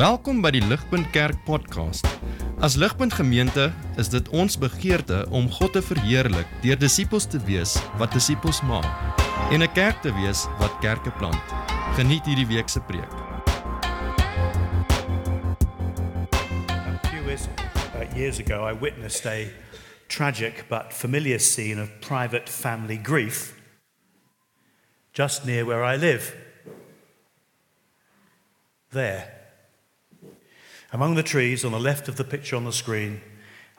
[0.00, 2.06] Welkom by die Ligpunt Kerk podcast.
[2.64, 3.66] As Ligpunt Gemeente
[4.00, 8.88] is dit ons begeerte om God te verheerlik deur disippels te wees wat disippels maak
[9.52, 11.44] en 'n kerk te wees wat kerke plant.
[11.98, 13.12] Geniet hierdie week se preek.
[16.64, 17.44] A few years,
[17.92, 19.52] uh, years ago, I witnessed a
[20.08, 23.52] tragic but familiar scene of private family grief
[25.12, 26.32] just near where I live.
[28.92, 29.39] There,
[30.92, 33.20] among the trees on the left of the picture on the screen,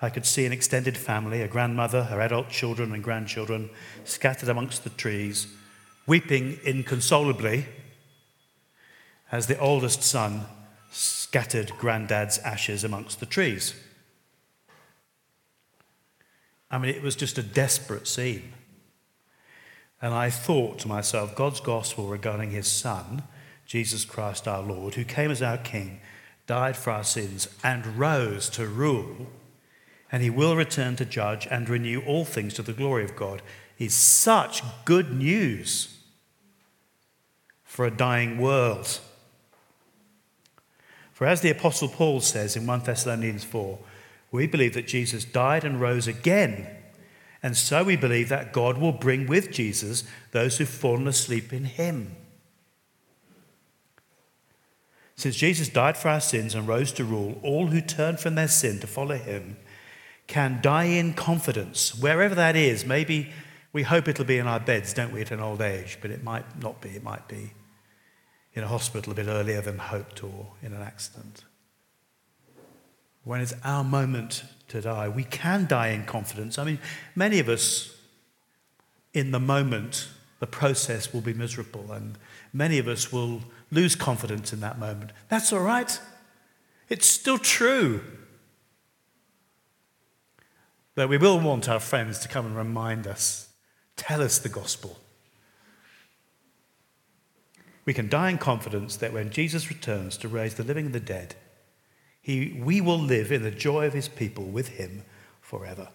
[0.02, 3.70] I could see an extended family, a grandmother, her adult children and grandchildren,
[4.04, 5.48] scattered amongst the trees,
[6.08, 7.66] weeping inconsolably
[9.32, 10.46] as the oldest son
[10.92, 13.76] scattered granddad's ashes amongst the trees.
[16.70, 18.54] I mean, it was just a desperate scene.
[20.02, 23.24] And I thought to myself, God's gospel regarding his son,
[23.66, 26.02] Jesus Christ our Lord, who came as our king,
[26.52, 29.28] died for our sins, and rose to rule,
[30.12, 33.42] and he will return to judge and renew all things to the glory of God,
[33.80, 35.98] is such good news
[37.64, 39.00] for a dying world.
[41.14, 43.80] For as the Apostle Paul says in 1 Thessalonians 4,
[44.30, 46.68] we believe that Jesus died and rose again.
[47.42, 51.64] And so we believe that God will bring with Jesus those who've fallen asleep in
[51.64, 52.18] him.
[55.22, 58.48] Since Jesus died for our sins and rose to rule, all who turn from their
[58.48, 59.56] sin to follow him
[60.26, 62.88] can die in confidence, wherever that is.
[62.88, 63.30] Maybe
[63.72, 66.24] we hope it'll be in our beds, don't we, at an old age, but it
[66.24, 66.90] might not be.
[66.90, 67.52] It might be
[68.56, 71.44] in a hospital a bit earlier than hoped or in an accident.
[73.24, 76.58] When it's our moment to die, we can die in confidence.
[76.58, 76.80] I mean,
[77.14, 77.96] many of us
[79.14, 80.08] in the moment,
[80.40, 82.18] the process will be miserable, and
[82.54, 85.12] many of us will lose confidence in that moment.
[85.30, 86.00] That's all right.
[86.90, 88.02] It's still true.
[90.94, 93.50] But we will want our friends to come and remind us,
[93.96, 95.00] tell us the gospel.
[97.86, 101.00] We can die in confidence that when Jesus returns to raise the living and the
[101.00, 101.36] dead,
[102.22, 105.04] he, we will live in the joy of his people with him
[105.40, 105.88] forever.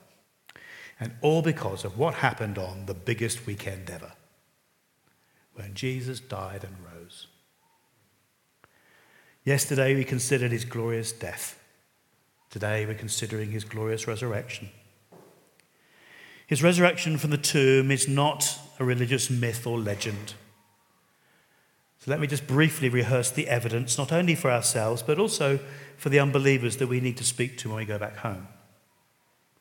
[0.99, 4.13] And all because of what happened on the biggest weekend ever,
[5.55, 6.96] when Jesus died and rose.
[9.47, 11.63] Yesterday we considered his glorious death.
[12.51, 14.71] Today we're considering his glorious resurrection.
[16.49, 20.35] His resurrection from the tomb is not a religious myth or legend.
[22.01, 25.61] So let me just briefly rehearse the evidence, not only for ourselves, but also
[25.97, 28.49] for the unbelievers that we need to speak to when we go back home.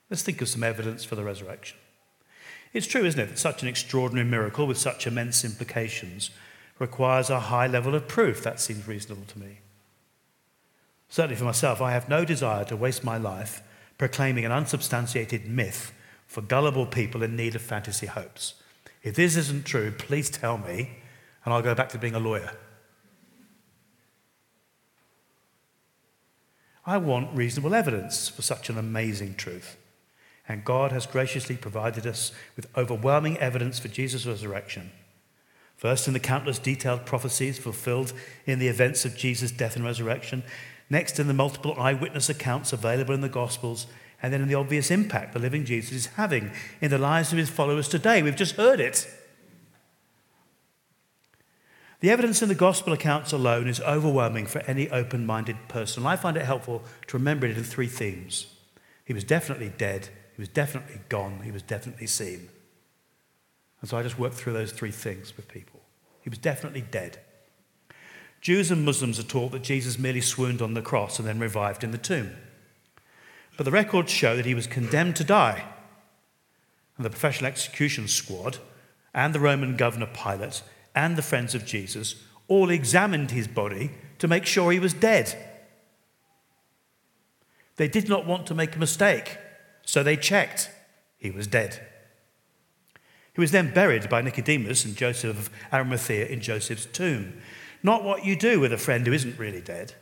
[0.09, 1.77] Let's think of some evidence for the resurrection.
[2.73, 6.31] It's true, isn't it, that such an extraordinary miracle with such immense implications
[6.79, 8.41] requires a high level of proof.
[8.41, 9.59] That seems reasonable to me.
[11.15, 13.63] Certainly for myself, I have no desire to waste my life
[13.97, 15.93] proclaiming an unsubstantiated myth
[16.27, 18.55] for gullible people in need of fantasy hopes.
[19.01, 20.97] If this isn't true, please tell me,
[21.45, 22.51] and I'll go back to being a lawyer.
[26.85, 29.77] I want reasonable evidence for such an amazing truth.
[30.49, 34.91] And God has graciously provided us with overwhelming evidence for Jesus' resurrection.
[35.77, 38.11] First, in the countless detailed prophecies fulfilled
[38.45, 40.43] in the events of Jesus' death and resurrection,
[40.89, 43.87] Next, in the multiple eyewitness accounts available in the Gospels,
[44.21, 46.51] and then in the obvious impact the living Jesus is having
[46.81, 48.21] in the lives of his followers today.
[48.21, 49.07] We've just heard it.
[51.99, 56.05] The evidence in the Gospel accounts alone is overwhelming for any open minded person.
[56.05, 58.47] I find it helpful to remember it in three themes
[59.05, 62.49] He was definitely dead, he was definitely gone, he was definitely seen.
[63.81, 65.81] And so I just work through those three things with people.
[66.21, 67.19] He was definitely dead.
[68.45, 71.83] Jews and Muslims are taught that Jesus merely swooned on the cross and then revived
[71.83, 72.29] in the tomb.
[73.57, 75.65] But the records show that he was condemned to die.
[76.95, 78.59] And the professional execution squad
[79.15, 80.61] and the Roman governor Pilate
[80.93, 83.89] and the friends of Jesus all examined his body
[84.19, 85.35] to make sure he was dead.
[87.77, 89.39] They did not want to make a mistake,
[89.87, 90.69] so they checked.
[91.17, 91.83] He was dead.
[93.33, 97.41] He was then buried by Nicodemus and Joseph of Arimathea in Joseph's tomb
[97.85, 99.93] not what you do with a friend who isn't really dead.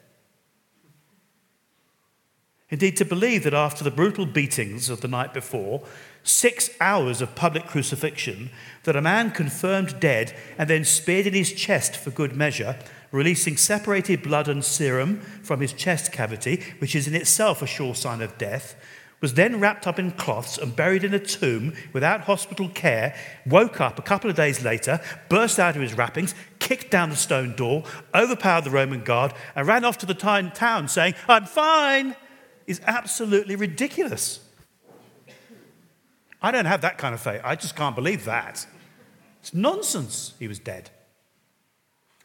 [2.69, 5.83] Indeed, to believe that after the brutal beatings of the night before,
[6.23, 8.49] six hours of public crucifixion,
[8.83, 12.79] that a man confirmed dead and then speared in his chest for good measure,
[13.11, 17.93] releasing separated blood and serum from his chest cavity, which is in itself a sure
[17.93, 18.75] sign of death,
[19.23, 23.15] was then wrapped up in cloths and buried in a tomb without hospital care,
[23.45, 24.99] woke up a couple of days later,
[25.29, 29.65] burst out of his wrappings, kicked down the stone door, overpowered the Roman guard, and
[29.65, 32.17] ran off to the town saying, I'm fine,
[32.67, 34.41] is absolutely ridiculous.
[36.41, 37.39] I don't have that kind of faith.
[37.45, 38.67] I just can't believe that.
[39.39, 40.33] It's nonsense.
[40.37, 40.89] He was dead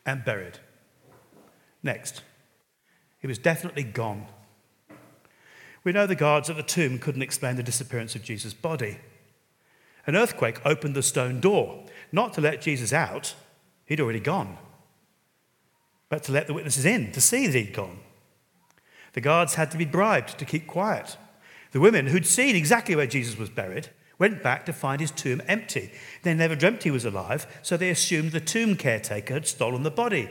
[0.04, 0.58] and buried.
[1.80, 2.22] Next,
[3.20, 4.26] he was definitely gone.
[5.84, 8.98] We know the guards at the tomb couldn't explain the disappearance of Jesus' body.
[10.06, 13.34] An earthquake opened the stone door, not to let Jesus out,
[13.84, 14.56] he'd already gone,
[16.08, 17.98] but to let the witnesses in to see that he'd gone.
[19.12, 21.16] The guards had to be bribed to keep quiet.
[21.72, 23.88] The women who'd seen exactly where Jesus was buried
[24.18, 25.92] went back to find his tomb empty.
[26.22, 29.90] They never dreamt he was alive, so they assumed the tomb caretaker had stolen the
[29.90, 30.28] body.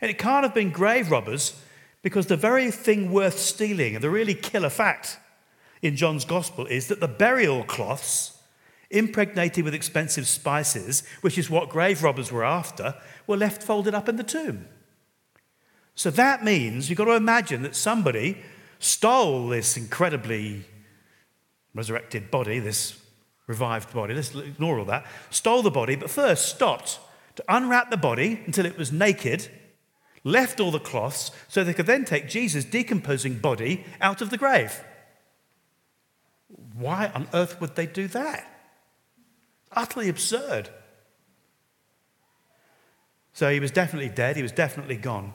[0.00, 1.60] And it can't have been grave robbers
[2.02, 5.18] because the very thing worth stealing, and the really killer fact
[5.80, 8.38] in John's gospel, is that the burial cloths,
[8.90, 12.94] impregnated with expensive spices, which is what grave robbers were after,
[13.26, 14.66] were left folded up in the tomb.
[15.94, 18.38] So that means you've got to imagine that somebody
[18.78, 20.64] stole this incredibly
[21.74, 22.98] resurrected body, this
[23.46, 26.98] revived body, let's ignore all that, stole the body, but first stopped
[27.36, 29.48] to unwrap the body until it was naked
[30.24, 34.38] left all the cloths so they could then take Jesus' decomposing body out of the
[34.38, 34.84] grave.
[36.74, 38.46] Why on earth would they do that?
[39.72, 40.68] Utterly absurd.
[43.32, 45.32] So he was definitely dead, he was definitely gone.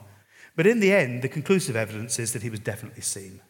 [0.54, 3.40] But in the end, the conclusive evidence is that he was definitely seen.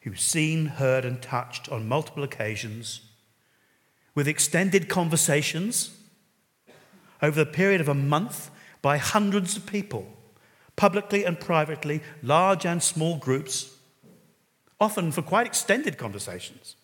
[0.00, 3.00] He was seen, heard, and touched on multiple occasions
[4.14, 5.96] with extended conversations
[7.22, 8.50] over the period of a month
[8.84, 10.06] by hundreds of people,
[10.76, 13.78] publicly and privately, large and small groups,
[14.78, 16.76] often for quite extended conversations.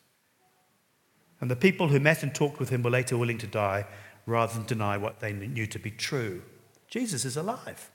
[1.43, 3.85] And the people who met and talked with him were later willing to die
[4.25, 6.41] rather than deny what they knew to be true.
[6.88, 7.91] Jesus is alive.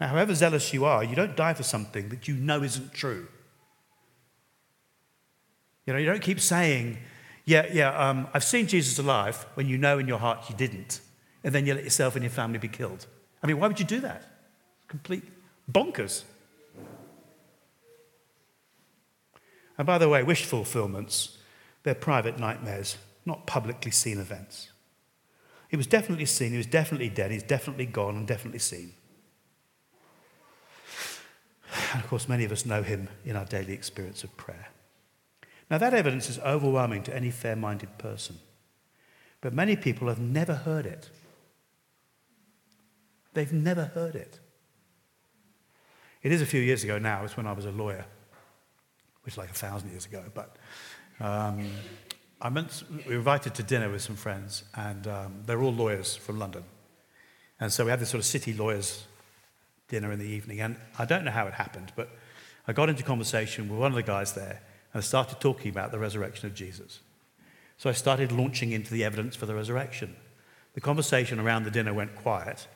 [0.00, 3.26] Now, however zealous you are, you don't die for something that you know isn't true.
[5.86, 6.98] You know, you don't keep saying,
[7.46, 11.00] yeah, yeah, um, I've seen Jesus alive when you know in your heart you didn't
[11.42, 13.06] and then you let yourself and your family be killed.
[13.42, 14.24] I mean, why would you do that?
[14.88, 15.24] Complete
[15.70, 16.24] bonkers.
[19.78, 21.38] And by the way, wish fulfillments,
[21.84, 24.68] they're private nightmares, not publicly seen events.
[25.70, 28.92] He was definitely seen, he was definitely dead, he's definitely gone and definitely seen.
[31.92, 34.68] And of course, many of us know him in our daily experience of prayer.
[35.70, 38.40] Now, that evidence is overwhelming to any fair minded person,
[39.40, 41.08] but many people have never heard it.
[43.32, 44.38] They've never heard it.
[46.22, 48.04] It is a few years ago now, it's when I was a lawyer,
[49.22, 50.22] which is like a thousand years ago.
[50.34, 50.56] But
[51.18, 51.66] um,
[52.42, 56.16] I meant, we were invited to dinner with some friends, and um, they're all lawyers
[56.16, 56.64] from London.
[57.58, 59.04] And so we had this sort of city lawyers
[59.88, 60.60] dinner in the evening.
[60.60, 62.10] And I don't know how it happened, but
[62.66, 64.60] I got into conversation with one of the guys there,
[64.92, 67.00] and I started talking about the resurrection of Jesus.
[67.76, 70.16] So I started launching into the evidence for the resurrection.
[70.74, 72.68] The conversation around the dinner went quiet,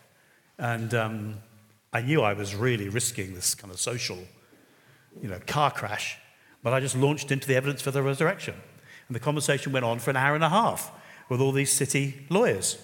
[0.59, 1.35] and um,
[1.93, 4.19] I knew I was really risking this kind of social,
[5.21, 6.19] you know, car crash,
[6.63, 8.55] but I just launched into the evidence for the resurrection.
[9.09, 10.91] And the conversation went on for an hour and a half
[11.29, 12.79] with all these city lawyers.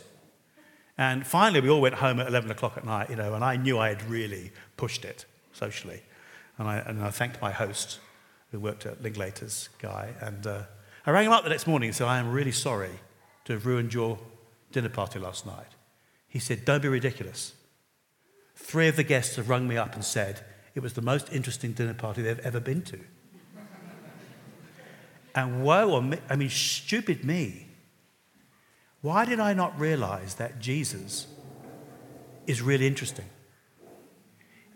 [0.98, 3.56] And finally, we all went home at 11 o'clock at night, you know, and I
[3.56, 6.02] knew I had really pushed it socially.
[6.58, 7.98] And I, and I thanked my host,
[8.50, 10.12] who worked at Linklater's guy.
[10.20, 10.62] And uh,
[11.06, 13.00] I rang him up the next morning and said, I am really sorry
[13.46, 14.18] to have ruined your
[14.72, 15.74] dinner party last night.
[16.28, 17.54] He said, Don't be ridiculous.
[18.62, 21.72] Three of the guests have rung me up and said it was the most interesting
[21.72, 23.00] dinner party they've ever been to.
[25.34, 27.66] and woe on me, I mean, stupid me.
[29.00, 31.26] Why did I not realize that Jesus
[32.46, 33.24] is really interesting?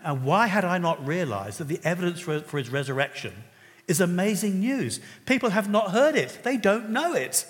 [0.02, 3.44] And why had I not realized that the evidence for, for his resurrection
[3.86, 4.98] is amazing news?
[5.24, 7.46] People have not heard it, they don't know it.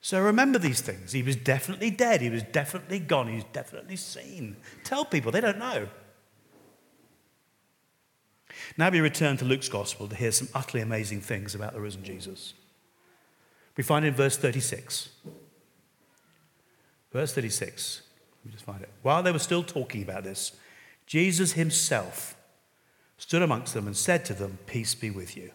[0.00, 1.12] So remember these things.
[1.12, 2.22] He was definitely dead.
[2.22, 3.28] He was definitely gone.
[3.28, 4.56] He was definitely seen.
[4.82, 5.88] Tell people, they don't know.
[8.76, 12.02] Now we return to Luke's gospel to hear some utterly amazing things about the risen
[12.02, 12.54] Jesus.
[13.76, 15.10] We find in verse 36.
[17.12, 18.02] Verse 36.
[18.38, 18.88] Let me just find it.
[19.02, 20.52] While they were still talking about this,
[21.06, 22.36] Jesus himself
[23.18, 25.50] stood amongst them and said to them, Peace be with you.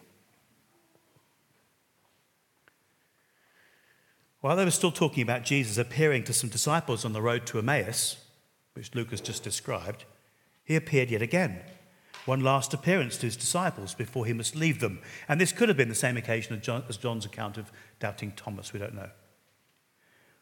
[4.46, 7.58] While they were still talking about Jesus appearing to some disciples on the road to
[7.58, 8.16] Emmaus,
[8.74, 10.04] which Luke has just described,
[10.62, 11.62] he appeared yet again,
[12.26, 15.00] one last appearance to his disciples before he must leave them.
[15.28, 18.78] And this could have been the same occasion as John's account of doubting Thomas, we
[18.78, 19.10] don't know.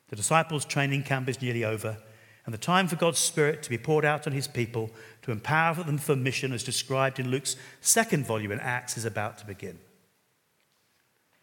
[0.09, 1.97] The disciples' training camp is nearly over,
[2.45, 4.91] and the time for God's Spirit to be poured out on his people
[5.23, 9.39] to empower them for mission, as described in Luke's second volume in Acts, is about
[9.39, 9.79] to begin.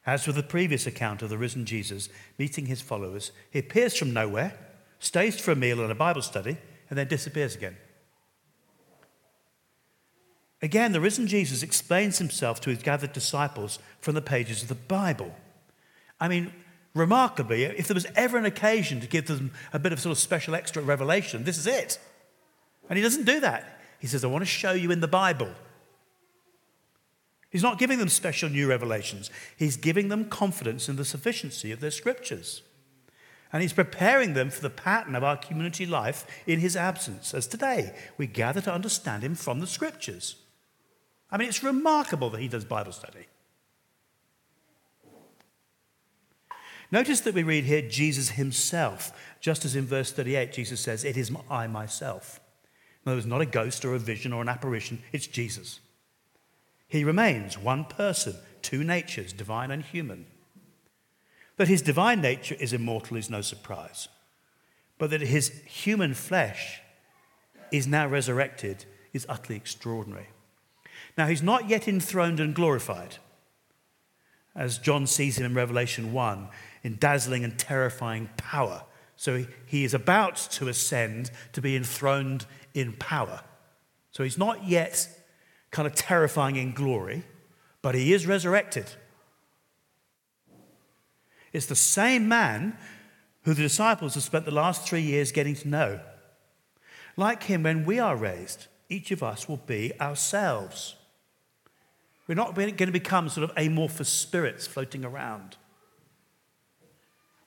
[0.05, 4.13] As with the previous account of the risen Jesus meeting his followers, he appears from
[4.13, 4.57] nowhere,
[4.99, 6.57] stays for a meal and a Bible study,
[6.89, 7.77] and then disappears again.
[10.61, 14.75] Again, the risen Jesus explains himself to his gathered disciples from the pages of the
[14.75, 15.33] Bible.
[16.19, 16.53] I mean,
[16.93, 20.19] remarkably, if there was ever an occasion to give them a bit of sort of
[20.19, 21.99] special extra revelation, this is it.
[22.89, 23.79] And he doesn't do that.
[23.99, 25.49] He says, I want to show you in the Bible.
[27.51, 31.81] He's not giving them special new revelations, he's giving them confidence in the sufficiency of
[31.81, 32.63] their scriptures.
[33.53, 37.47] And he's preparing them for the pattern of our community life in his absence, as
[37.47, 40.37] today we gather to understand him from the scriptures.
[41.29, 43.27] I mean, it's remarkable that he does Bible study.
[46.91, 51.17] Notice that we read here Jesus himself, just as in verse 38, Jesus says, It
[51.17, 52.39] is I myself.
[53.05, 55.81] No, it's not a ghost or a vision or an apparition, it's Jesus.
[56.91, 60.25] He remains one person, two natures, divine and human.
[61.55, 64.09] That his divine nature is immortal is no surprise,
[64.97, 66.81] but that his human flesh
[67.71, 68.83] is now resurrected
[69.13, 70.27] is utterly extraordinary.
[71.17, 73.15] Now, he's not yet enthroned and glorified,
[74.53, 76.49] as John sees him in Revelation 1,
[76.83, 78.83] in dazzling and terrifying power.
[79.15, 83.43] So he is about to ascend to be enthroned in power.
[84.11, 85.20] So he's not yet
[85.71, 87.23] kind of terrifying in glory,
[87.81, 88.85] but he is resurrected.
[91.53, 92.77] It's the same man
[93.43, 95.99] who the disciples have spent the last three years getting to know.
[97.17, 100.95] Like him, when we are raised, each of us will be ourselves.
[102.27, 105.57] We're not going to become sort of amorphous spirits floating around.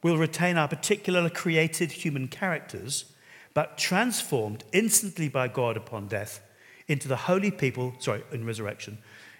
[0.03, 3.07] We'll retain our particular created human characters,
[3.55, 6.43] but transformed instantly by God upon death
[6.89, 8.99] into the holy people, sorry, in resurrection,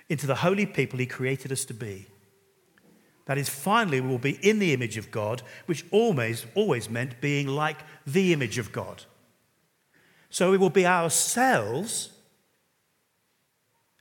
[0.09, 2.07] into the holy people he created us to be.
[3.27, 7.21] That is, finally, we will be in the image of God, which always, always meant
[7.21, 9.05] being like the image of God.
[10.29, 12.11] So we will be ourselves,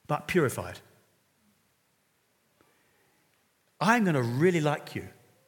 [0.08, 0.80] but purified.
[3.80, 5.08] I'm going to really like you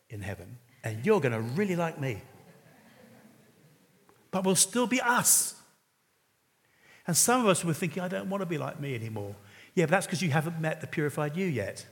[0.09, 2.21] in heaven, and you're going to really like me.
[4.31, 5.55] But we'll still be us.
[7.07, 9.35] And some of us were thinking, I don't want to be like me anymore.
[9.75, 11.85] Yeah, but that's because you haven't met the purified you yet.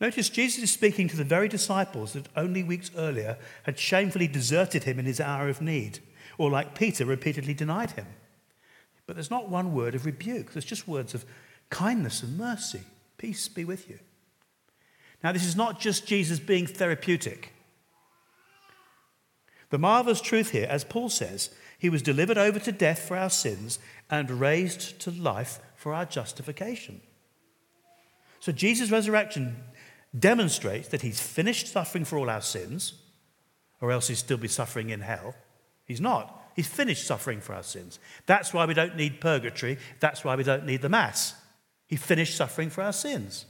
[0.00, 4.84] Notice Jesus is speaking to the very disciples that only weeks earlier had shamefully deserted
[4.84, 6.00] him in his hour of need,
[6.36, 8.06] or like Peter repeatedly denied him.
[9.06, 11.24] But there's not one word of rebuke, there's just words of
[11.70, 12.82] kindness and mercy.
[13.18, 13.98] Peace be with you.
[15.22, 17.53] Now, this is not just Jesus being therapeutic.
[19.74, 23.28] The marvelous truth here, as Paul says, he was delivered over to death for our
[23.28, 27.00] sins and raised to life for our justification.
[28.38, 29.56] So Jesus' resurrection
[30.16, 33.02] demonstrates that he's finished suffering for all our sins,
[33.80, 35.34] or else he'd still be suffering in hell.
[35.84, 36.52] He's not.
[36.54, 37.98] He's finished suffering for our sins.
[38.26, 39.78] That's why we don't need purgatory.
[39.98, 41.34] That's why we don't need the Mass.
[41.88, 43.44] He finished suffering for our sins.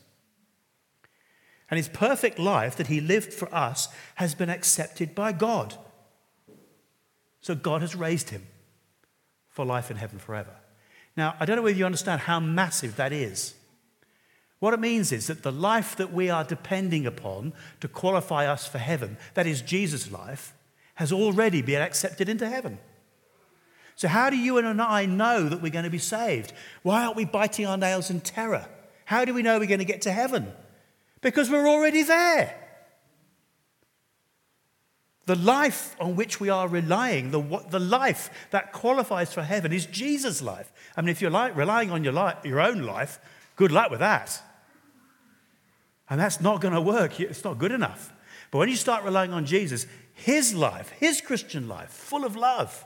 [1.71, 5.77] And his perfect life that he lived for us has been accepted by God.
[7.45, 8.47] So God has raised him
[9.51, 10.57] for life in heaven forever.
[11.15, 13.53] Now, I don't know whether you understand how massive that is.
[14.61, 18.67] What it means is that the life that we are depending upon to qualify us
[18.67, 20.55] for heaven, that is Jesus' life,
[20.95, 22.79] has already been accepted into heaven.
[23.95, 26.55] So, how do you and I know that we're going to be saved?
[26.83, 28.67] Why aren't we biting our nails in terror?
[29.05, 30.51] How do we know we're going to get to heaven?
[31.21, 32.64] Because we're already there.
[35.27, 39.87] The life on which we are relying, the, the life that qualifies for heaven, is
[39.87, 40.71] Jesus' life.
[40.97, 43.19] I mean, if you're like, relying on your, life, your own life,
[43.57, 44.41] good luck with that.
[46.11, 47.19] And that's not going to work.
[47.21, 48.13] It's not good enough.
[48.51, 52.85] But when you start relying on Jesus, his life, his Christian life, full of love,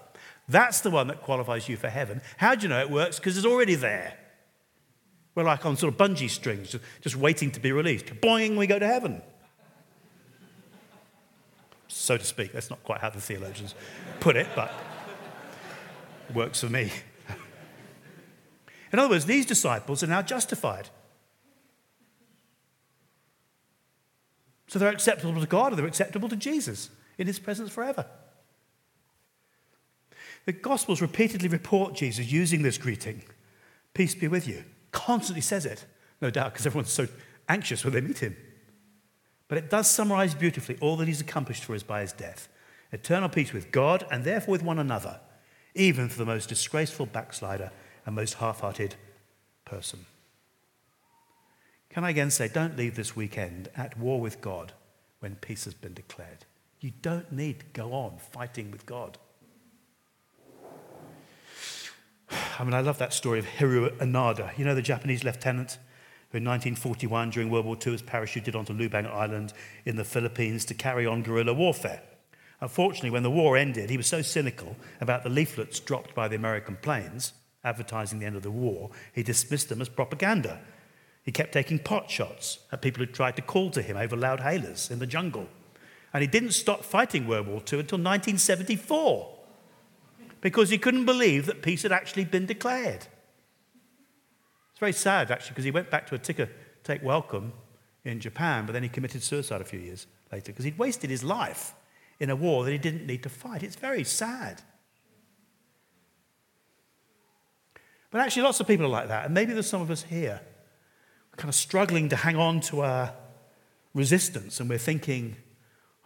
[0.49, 2.23] that's the one that qualifies you for heaven.
[2.39, 3.19] How do you know it works?
[3.19, 4.15] Because it's already there.
[5.35, 8.07] We're like on sort of bungee strings, just waiting to be released.
[8.07, 9.23] Boing, we go to heaven.
[11.89, 12.53] So to speak.
[12.53, 13.75] That's not quite how the theologians
[14.21, 14.73] put it, but
[16.29, 16.93] it works for me.
[18.93, 20.89] In other words, these disciples are now justified.
[24.67, 28.07] So they're acceptable to God and they're acceptable to Jesus in his presence forever.
[30.45, 33.23] The Gospels repeatedly report Jesus using this greeting
[33.95, 34.63] Peace be with you.
[34.93, 35.85] Constantly says it,
[36.21, 37.09] no doubt, because everyone's so
[37.49, 38.37] anxious when they meet him.
[39.49, 42.49] But it does summarize beautifully all that he's accomplished for us by his death
[42.91, 45.21] eternal peace with God and therefore with one another,
[45.75, 47.71] even for the most disgraceful backslider
[48.07, 48.95] and most half hearted
[49.67, 50.07] person.
[51.91, 54.73] Can I again say, don't leave this weekend at war with God
[55.21, 56.45] when peace has been declared.
[56.81, 59.19] You don't need to go on fighting with God.
[62.59, 64.57] I mean, I love that story of Hiroo Onoda.
[64.57, 65.79] You know, the Japanese lieutenant
[66.31, 69.53] who in 1941, during World War II, was parachuted onto Lubang Island
[69.85, 72.03] in the Philippines to carry on guerrilla warfare.
[72.61, 76.37] Unfortunately, when the war ended, he was so cynical about the leaflets dropped by the
[76.37, 77.33] American planes
[77.65, 80.61] advertising the end of the war, he dismissed them as propaganda.
[81.23, 84.41] He kept taking pot shots at people who tried to call to him over loud
[84.41, 85.47] hailers in the jungle.
[86.15, 89.35] And he didn't stop fighting World War II until 1974
[90.41, 93.07] because he couldn't believe that peace had actually been declared.
[94.79, 96.49] It's very sad, actually, because he went back to a ticker
[96.85, 97.53] take welcome
[98.05, 101.25] in Japan, but then he committed suicide a few years later because he'd wasted his
[101.25, 101.75] life
[102.21, 103.65] in a war that he didn't need to fight.
[103.65, 104.63] It's very sad.
[108.13, 109.25] But actually, lots of people are like that.
[109.25, 110.41] And maybe there's some of us here
[111.37, 113.13] kind of struggling to hang on to our
[113.95, 115.35] resistance, and we're thinking,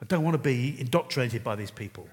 [0.01, 2.09] I don't want to be indoctrinated by these people.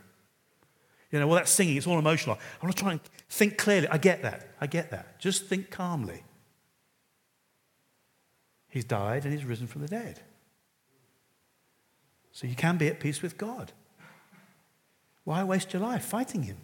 [1.09, 2.37] You know, well, that's singing, it's all emotional.
[2.61, 2.99] I want to try and
[3.29, 3.87] think clearly.
[3.87, 4.49] I get that.
[4.59, 5.21] I get that.
[5.21, 6.25] Just think calmly.
[8.69, 10.21] He's died and he's risen from the dead.
[12.31, 13.71] So you can be at peace with God.
[15.23, 16.57] Why waste your life fighting him?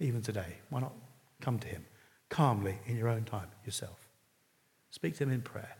[0.00, 0.92] Even today, why not
[1.40, 1.84] come to him
[2.28, 4.08] calmly in your own time yourself?
[4.90, 5.76] Speak to him in prayer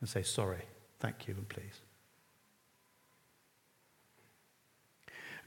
[0.00, 0.62] and say, Sorry,
[1.00, 1.80] thank you, and please.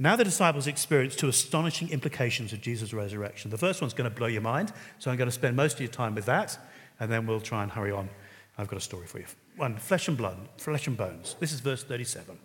[0.02, 3.52] Now, the disciples experience two astonishing implications of Jesus' resurrection.
[3.52, 5.82] The first one's going to blow your mind, so I'm going to spend most of
[5.82, 6.58] your time with that,
[7.00, 8.10] and then we'll try and hurry on.
[8.58, 9.26] I've got a story for you.
[9.58, 11.36] One, flesh and blood, flesh and bones.
[11.40, 12.36] This is verse 37.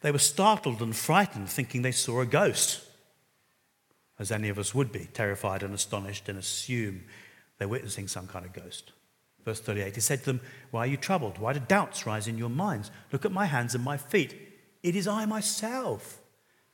[0.00, 2.80] They were startled and frightened, thinking they saw a ghost,
[4.18, 7.04] as any of us would be, terrified and astonished, and assume
[7.58, 8.92] they're witnessing some kind of ghost.
[9.44, 11.36] Verse 38, he said to them, Why are you troubled?
[11.36, 12.90] Why do doubts rise in your minds?
[13.12, 14.51] Look at my hands and my feet
[14.82, 16.20] it is I myself.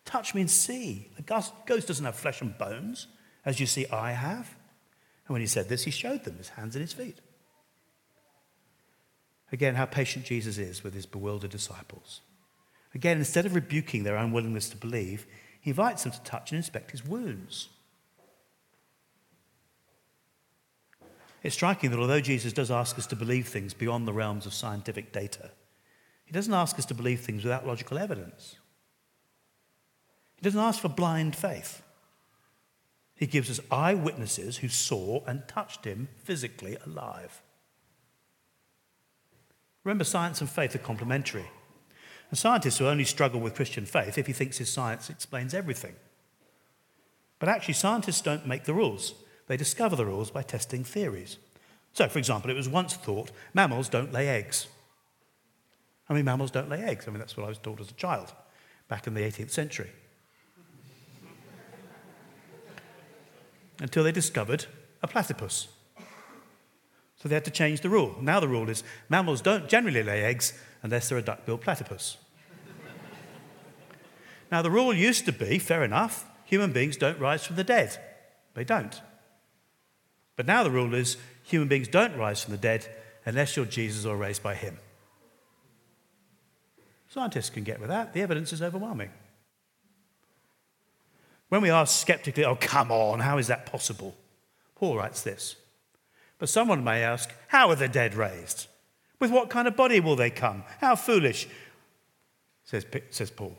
[0.05, 1.11] Touch me and see.
[1.18, 1.53] A ghost
[1.87, 3.07] doesn't have flesh and bones,
[3.44, 4.57] as you see I have.
[5.27, 7.18] And when he said this, he showed them his hands and his feet.
[9.53, 12.23] Again, how patient Jesus is with his bewildered disciples.
[12.94, 15.27] Again, instead of rebuking their unwillingness to believe,
[15.61, 17.68] he invites them to touch and inspect his wounds.
[21.42, 24.55] It's striking that although Jesus does ask us to believe things beyond the realms of
[24.55, 25.51] scientific data,
[26.29, 28.57] he doesn't ask us to believe things without logical evidence.
[30.37, 31.83] He doesn't ask for blind faith.
[33.14, 37.41] He gives us eyewitnesses who saw and touched him physically alive.
[39.85, 41.47] Remember, science and faith are complementary.
[42.31, 45.95] A scientist will only struggle with Christian faith if he thinks his science explains everything.
[47.38, 49.14] But actually, scientists don't make the rules,
[49.47, 51.38] they discover the rules by testing theories.
[51.95, 54.69] So, for example, it was once thought mammals don't lay eggs.
[56.09, 57.07] I mean, mammals don't lay eggs.
[57.07, 58.33] I mean, that's what I was taught as a child
[58.88, 59.90] back in the 18th century.
[63.81, 64.66] Until they discovered
[65.03, 65.68] a platypus.
[67.16, 68.16] So they had to change the rule.
[68.21, 72.16] Now the rule is mammals don't generally lay eggs unless they're a duck billed platypus.
[74.53, 77.99] now the rule used to be fair enough, human beings don't rise from the dead.
[78.55, 79.01] They don't.
[80.37, 82.87] But now the rule is human beings don't rise from the dead
[83.27, 84.79] unless you're Jesus or raised by him.
[87.09, 88.12] Scientists can get with that.
[88.12, 89.11] The evidence is overwhelming.
[91.49, 94.14] When we ask skeptically, oh, come on, how is that possible?
[94.77, 95.57] Paul writes this.
[96.38, 98.66] But someone may ask, how are the dead raised?
[99.18, 100.62] With what kind of body will they come?
[100.81, 101.49] How foolish,
[102.64, 103.57] says, says Paul.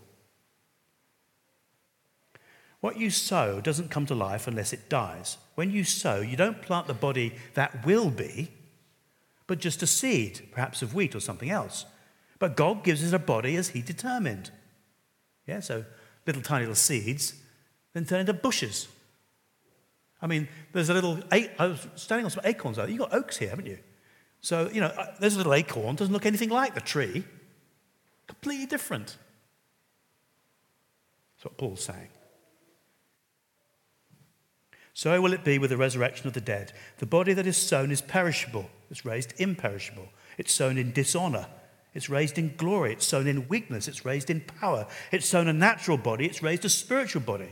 [2.79, 5.38] What you sow doesn't come to life unless it dies.
[5.55, 8.51] When you sow, you don't plant the body that will be,
[9.47, 11.85] but just a seed, perhaps of wheat or something else.
[12.39, 14.52] But God gives us a body as He determined.
[15.45, 15.86] Yeah, so
[16.25, 17.34] little tiny little seeds
[17.93, 18.88] then turn into bushes.
[20.21, 22.78] I mean, there's a little, I was standing on some acorns.
[22.78, 23.80] You've got oaks here, haven't you?
[24.41, 27.23] So, you know, uh, there's a little acorn, doesn't look anything like the tree.
[28.28, 29.17] Completely different.
[31.36, 32.10] That's what Paul's saying.
[34.93, 36.73] So will it be with the resurrection of the dead.
[36.97, 40.10] The body that is sown is perishable, it's raised imperishable.
[40.38, 41.47] It's sown in dishonor,
[41.93, 42.93] it's raised in glory.
[42.93, 43.88] It's sown in weakness.
[43.88, 44.88] It's raised in power.
[45.12, 46.25] It's sown a natural body.
[46.25, 47.49] It's raised a spiritual body.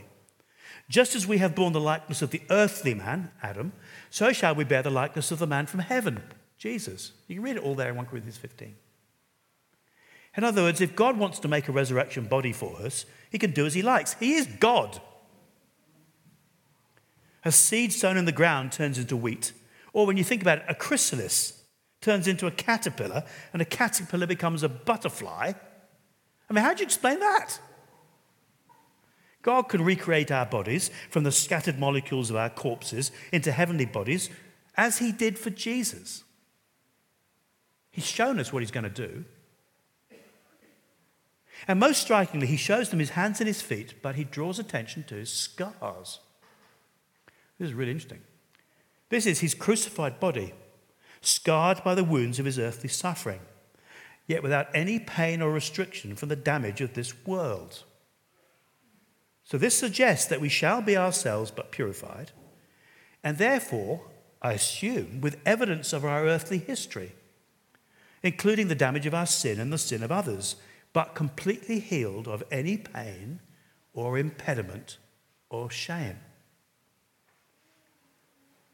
[0.88, 3.72] Just as we have borne the likeness of the earthly man, Adam,
[4.10, 6.22] so shall we bear the likeness of the man from heaven,
[6.56, 7.12] Jesus.
[7.26, 8.74] You can read it all there in 1 Corinthians 15.
[10.36, 13.50] In other words, if God wants to make a resurrection body for us, he can
[13.50, 14.14] do as he likes.
[14.14, 15.00] He is God.
[17.44, 19.52] A seed sown in the ground turns into wheat.
[19.92, 21.57] Or when you think about it, a chrysalis
[22.00, 25.52] turns into a caterpillar, and a caterpillar becomes a butterfly.
[26.48, 27.58] I mean, how do you explain that?
[29.42, 34.30] God can recreate our bodies from the scattered molecules of our corpses into heavenly bodies
[34.76, 36.24] as he did for Jesus.
[37.90, 39.24] He's shown us what he's going to do.
[41.66, 45.02] And most strikingly, he shows them his hands and his feet, but he draws attention
[45.04, 46.20] to his scars.
[47.58, 48.20] This is really interesting.
[49.08, 50.52] This is his crucified body,
[51.20, 53.40] scarred by the wounds of his earthly suffering,
[54.26, 57.84] yet without any pain or restriction from the damage of this world.
[59.44, 62.32] So, this suggests that we shall be ourselves but purified,
[63.24, 64.02] and therefore,
[64.42, 67.12] I assume, with evidence of our earthly history,
[68.22, 70.56] including the damage of our sin and the sin of others,
[70.92, 73.40] but completely healed of any pain
[73.92, 74.98] or impediment
[75.50, 76.18] or shame.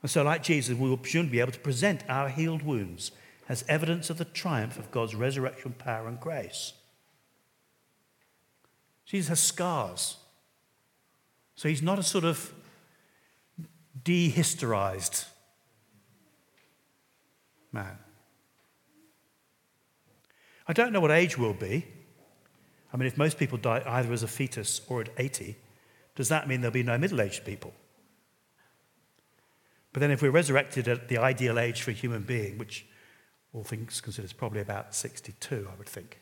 [0.04, 3.10] And so, like Jesus, we will soon be able to present our healed wounds
[3.48, 6.74] as evidence of the triumph of God's resurrection power and grace.
[9.06, 10.18] Jesus has scars.
[11.54, 12.52] So he's not a sort of
[14.04, 15.24] dehistorized
[17.72, 17.96] man.
[20.68, 21.86] I don't know what age we'll be.
[22.92, 25.56] I mean, if most people die either as a fetus or at 80,
[26.14, 27.72] does that mean there'll be no middle aged people?
[29.94, 32.84] But then, if we're resurrected at the ideal age for a human being, which
[33.52, 36.18] all things considered is probably about 62, I would think.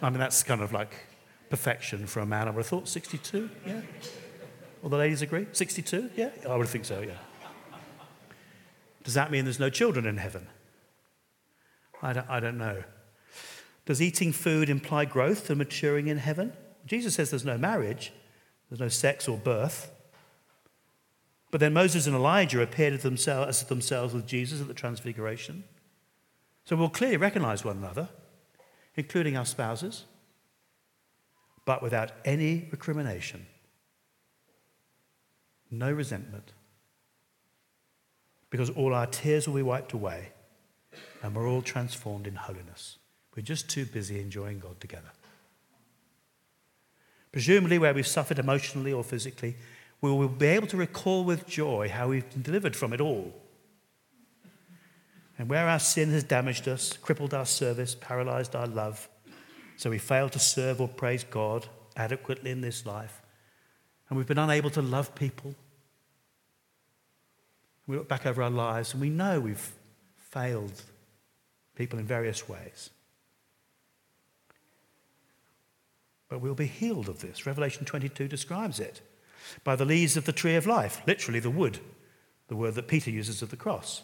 [0.00, 0.94] I mean, that's kind of like
[1.50, 2.46] perfection for a man.
[2.46, 3.80] I would have thought 62, yeah?
[4.84, 5.48] All the ladies agree?
[5.50, 6.30] 62, yeah?
[6.48, 7.18] I would think so, yeah.
[9.02, 10.46] Does that mean there's no children in heaven?
[12.00, 12.84] I don't, I don't know.
[13.84, 16.52] Does eating food imply growth and maturing in heaven?
[16.86, 18.12] Jesus says there's no marriage,
[18.70, 19.90] there's no sex or birth.
[21.52, 25.62] But then Moses and Elijah appeared as themselves, as themselves with Jesus at the Transfiguration.
[26.64, 28.08] So we'll clearly recognize one another,
[28.96, 30.06] including our spouses
[31.64, 33.46] but without any recrimination,
[35.70, 36.52] no resentment,
[38.50, 40.30] because all our tears will be wiped away
[41.22, 42.98] and we're all transformed in holiness.
[43.36, 45.12] We're just too busy enjoying God together.
[47.30, 49.56] Presumably, where we've suffered emotionally or physically,
[50.02, 53.32] we will be able to recall with joy how we've been delivered from it all.
[55.38, 59.08] And where our sin has damaged us, crippled our service, paralyzed our love,
[59.76, 63.22] so we fail to serve or praise God adequately in this life.
[64.08, 65.54] And we've been unable to love people.
[67.86, 69.72] We look back over our lives and we know we've
[70.16, 70.82] failed
[71.76, 72.90] people in various ways.
[76.28, 77.46] But we'll be healed of this.
[77.46, 79.00] Revelation 22 describes it
[79.64, 81.78] by the leaves of the tree of life, literally the wood,
[82.48, 84.02] the word that Peter uses of the cross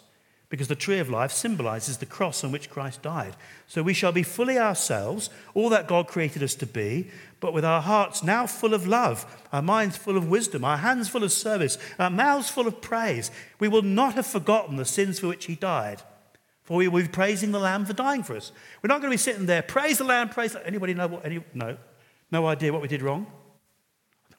[0.48, 3.36] because the tree of life symbolizes the cross on which Christ died.
[3.66, 7.64] So we shall be fully ourselves, all that God created us to be, but with
[7.64, 11.32] our hearts now full of love, our minds full of wisdom, our hands full of
[11.32, 13.30] service, our mouths full of praise.
[13.60, 16.02] We will not have forgotten the sins for which he died.
[16.62, 18.52] For we will be praising the Lamb for dying for us.
[18.82, 21.24] We're not going to be sitting there, praise the Lamb, praise the Anybody know what?
[21.24, 21.76] Any, no.
[22.30, 23.26] No idea what we did wrong?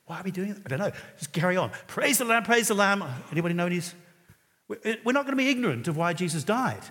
[0.10, 0.58] Why are we doing it?
[0.66, 0.92] I don't know.
[1.20, 1.70] Just carry on.
[1.86, 3.04] Praise the Lamb, praise the Lamb.
[3.32, 3.80] Anybody know any?
[4.68, 6.82] We're not going to be ignorant of why Jesus died.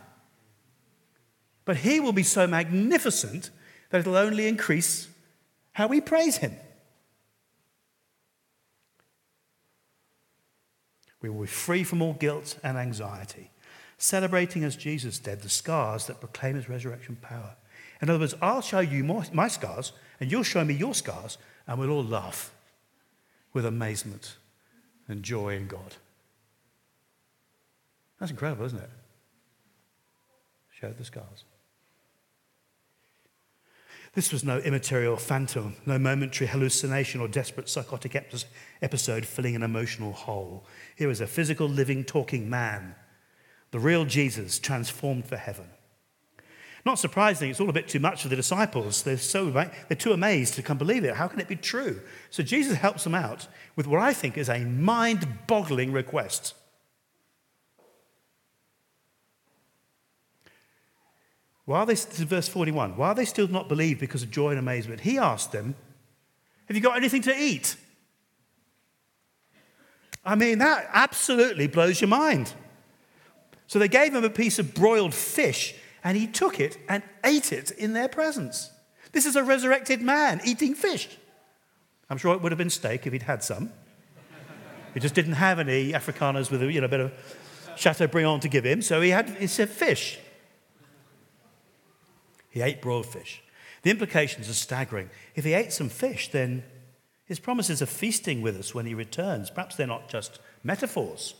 [1.65, 3.51] But he will be so magnificent
[3.91, 5.09] that it'll only increase
[5.73, 6.55] how we praise him.
[11.21, 13.51] We will be free from all guilt and anxiety,
[13.97, 17.57] celebrating as Jesus did the scars that proclaim his resurrection power.
[18.01, 21.81] In other words, I'll show you my scars, and you'll show me your scars, and
[21.81, 22.55] we'll all laugh
[23.53, 24.37] with amazement
[25.09, 25.97] and joy in God.
[28.19, 28.91] That's incredible, isn't it?
[30.71, 31.45] Showed the scars.
[34.15, 38.17] This was no immaterial phantom, no momentary hallucination or desperate psychotic
[38.83, 40.67] episode filling an emotional hole.
[40.97, 42.95] Here was a physical, living, talking man,
[43.71, 45.67] the real Jesus transformed for heaven.
[46.89, 49.03] Not surprisingly, it's all a bit too much for the disciples.
[49.03, 51.17] They're so they're too amazed to come believe it.
[51.17, 52.01] How can it be true?
[52.31, 53.47] So Jesus helps them out
[53.77, 56.55] with what I think is a mind-boggling request.
[61.67, 65.03] while they, verse 41, while they still did not believe because of joy and amazement,
[65.03, 65.75] he asked them,
[66.69, 67.77] Have you got anything to eat?
[70.25, 72.55] I mean, that absolutely blows your mind.
[73.67, 75.75] So they gave him a piece of broiled fish,
[76.09, 78.71] and he took it and ate it in their presence.
[79.13, 81.07] This is a resurrected man eating fish.
[82.09, 83.71] I'm sure it would have been steak if he'd had some.
[84.95, 87.13] he just didn't have any Afrikaners with a you know, bit of
[87.77, 90.19] Chateaubriand to give him, so he had he said fish.
[92.49, 93.43] He ate broiled fish.
[93.83, 95.11] The implications are staggering.
[95.35, 96.65] If he ate some fish, then
[97.27, 101.35] his promises of feasting with us when he returns, perhaps they're not just metaphors.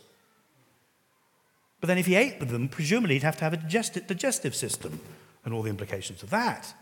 [1.79, 4.99] But then if he ate them, presumably he'd have to have a digestive system
[5.45, 6.73] and all the implications of that.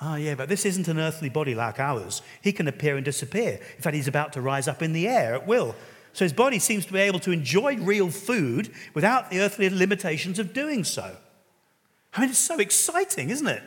[0.00, 2.22] Ah, yeah, but this isn't an earthly body like ours.
[2.42, 3.60] He can appear and disappear.
[3.76, 5.76] In fact, he's about to rise up in the air at will.
[6.12, 10.38] So his body seems to be able to enjoy real food without the earthly limitations
[10.38, 11.16] of doing so.
[12.14, 13.62] I mean, it's so exciting, isn't it?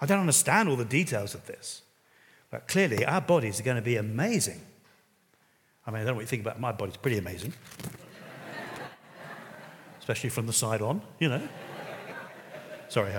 [0.00, 1.82] I don't understand all the details of this,
[2.50, 4.60] but clearly our bodies are going to be amazing.
[5.86, 7.52] I mean, I don't know what you think about my body, it's pretty amazing.
[10.08, 11.46] Especially from the side on, you know.
[12.88, 13.12] Sorry.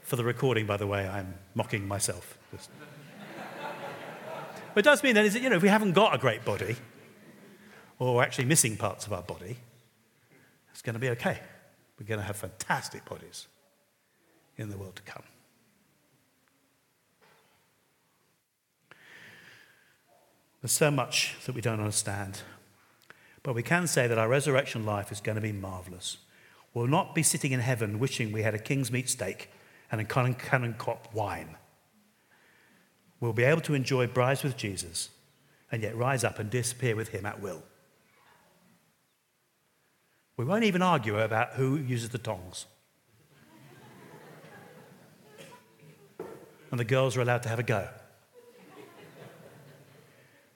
[0.00, 2.38] For the recording, by the way, I'm mocking myself.
[2.50, 2.70] Just.
[4.72, 6.42] But it does mean then is that, you know, if we haven't got a great
[6.42, 6.74] body,
[7.98, 9.58] or we're actually missing parts of our body,
[10.70, 11.38] it's going to be okay.
[12.00, 13.46] We're going to have fantastic bodies
[14.56, 15.24] in the world to come.
[20.62, 22.40] There's so much that we don't understand.
[23.42, 26.18] But we can say that our resurrection life is going to be marvelous.
[26.74, 29.50] We'll not be sitting in heaven wishing we had a king's meat steak
[29.90, 31.56] and a Kanonkop wine.
[33.20, 35.10] We'll be able to enjoy braais with Jesus
[35.72, 37.62] and yet rise up and disappear with him at will.
[40.36, 42.66] We won't even argue about who uses the tongs.
[46.70, 47.88] and the girls are allowed to have a go.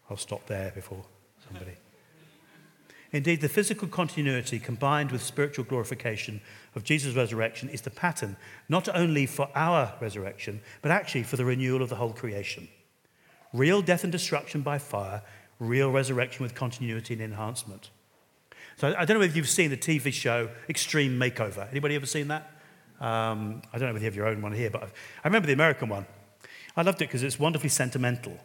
[0.09, 1.05] I'll stop there before
[1.49, 1.82] somebody.
[3.13, 6.41] Indeed, the physical continuity combined with spiritual glorification
[6.75, 8.39] of Jesus' resurrection is the pattern,
[8.71, 12.69] not only for our resurrection, but actually for the renewal of the whole creation.
[13.53, 15.23] Real death and destruction by fire,
[15.59, 17.91] real resurrection with continuity and enhancement.
[18.79, 21.71] So I don't know if you've seen the TV show Extreme Makeover.
[21.71, 22.51] Anybody ever seen that?
[22.99, 25.53] Um, I don't know if you have your own one here, but I remember the
[25.53, 26.07] American one.
[26.77, 28.39] I loved it because it's wonderfully sentimental.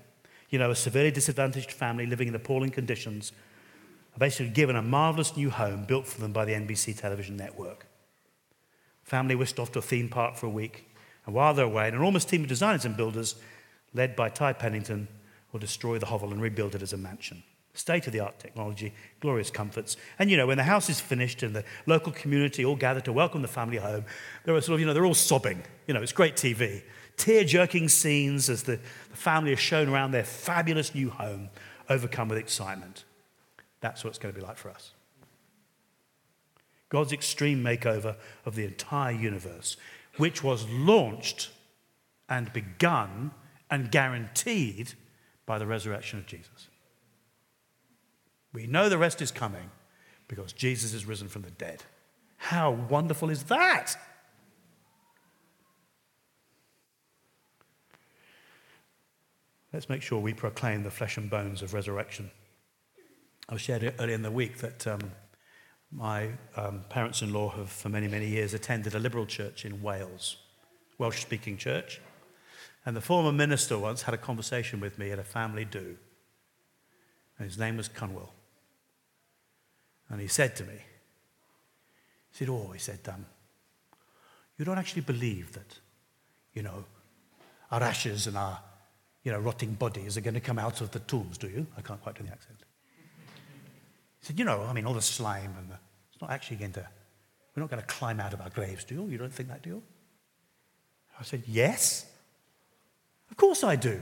[0.49, 3.31] You know, a severely disadvantaged family living in appalling conditions
[4.17, 7.85] are basically given a marvelous new home built for them by the NBC television network.
[9.03, 10.89] Family whisked off to a theme park for a week,
[11.27, 13.35] and while they're away, an enormous team of designers and builders,
[13.93, 15.07] led by Ty Pennington,
[15.51, 17.43] will destroy the hovel and rebuild it as a mansion.
[17.75, 19.97] State of the art technology, glorious comforts.
[20.17, 23.13] And you know, when the house is finished and the local community all gather to
[23.13, 24.03] welcome the family home,
[24.43, 25.61] they're sort of, you know, they're all sobbing.
[25.85, 26.81] You know, it's great TV.
[27.17, 28.79] Tear jerking scenes as the,
[29.11, 31.49] the family is shown around their fabulous new home,
[31.87, 33.03] overcome with excitement.
[33.81, 34.91] That's what it's going to be like for us.
[36.89, 39.77] God's extreme makeover of the entire universe,
[40.17, 41.49] which was launched
[42.29, 43.31] and begun
[43.69, 44.93] and guaranteed
[45.45, 46.67] by the resurrection of Jesus.
[48.53, 49.69] We know the rest is coming
[50.27, 51.83] because Jesus is risen from the dead.
[52.37, 53.95] How wonderful is that?
[59.73, 62.31] Let's make sure we proclaim the flesh and bones of resurrection.
[63.49, 64.99] I shared earlier in the week that um,
[65.91, 69.81] my um, parents in law have, for many, many years, attended a liberal church in
[69.81, 70.35] Wales,
[70.97, 72.01] Welsh speaking church.
[72.85, 75.95] And the former minister once had a conversation with me at a family do.
[77.39, 78.31] And his name was Cunwell.
[80.09, 80.75] And he said to me,
[82.31, 83.25] he said, Oh, he said, um,
[84.57, 85.79] you don't actually believe that,
[86.53, 86.83] you know,
[87.71, 88.59] our ashes and our,
[89.23, 91.67] you know, rotting bodies are going to come out of the tombs, do you?
[91.77, 92.63] I can't quite do the accent.
[94.27, 95.79] Said, You know, I mean, all the slime and the,
[96.11, 96.85] it's not actually going to,
[97.55, 99.07] we're not going to climb out of our graves, do you?
[99.07, 99.83] You don't think that, do you?
[101.17, 102.05] I said, Yes.
[103.31, 104.01] Of course I do.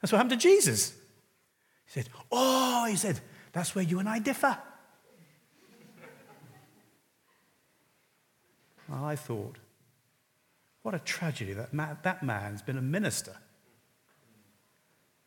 [0.00, 0.90] That's what happened to Jesus.
[0.90, 3.18] He said, Oh, he said,
[3.52, 4.56] that's where you and I differ.
[8.88, 9.56] well, I thought,
[10.82, 11.72] what a tragedy that
[12.04, 13.36] that man's been a minister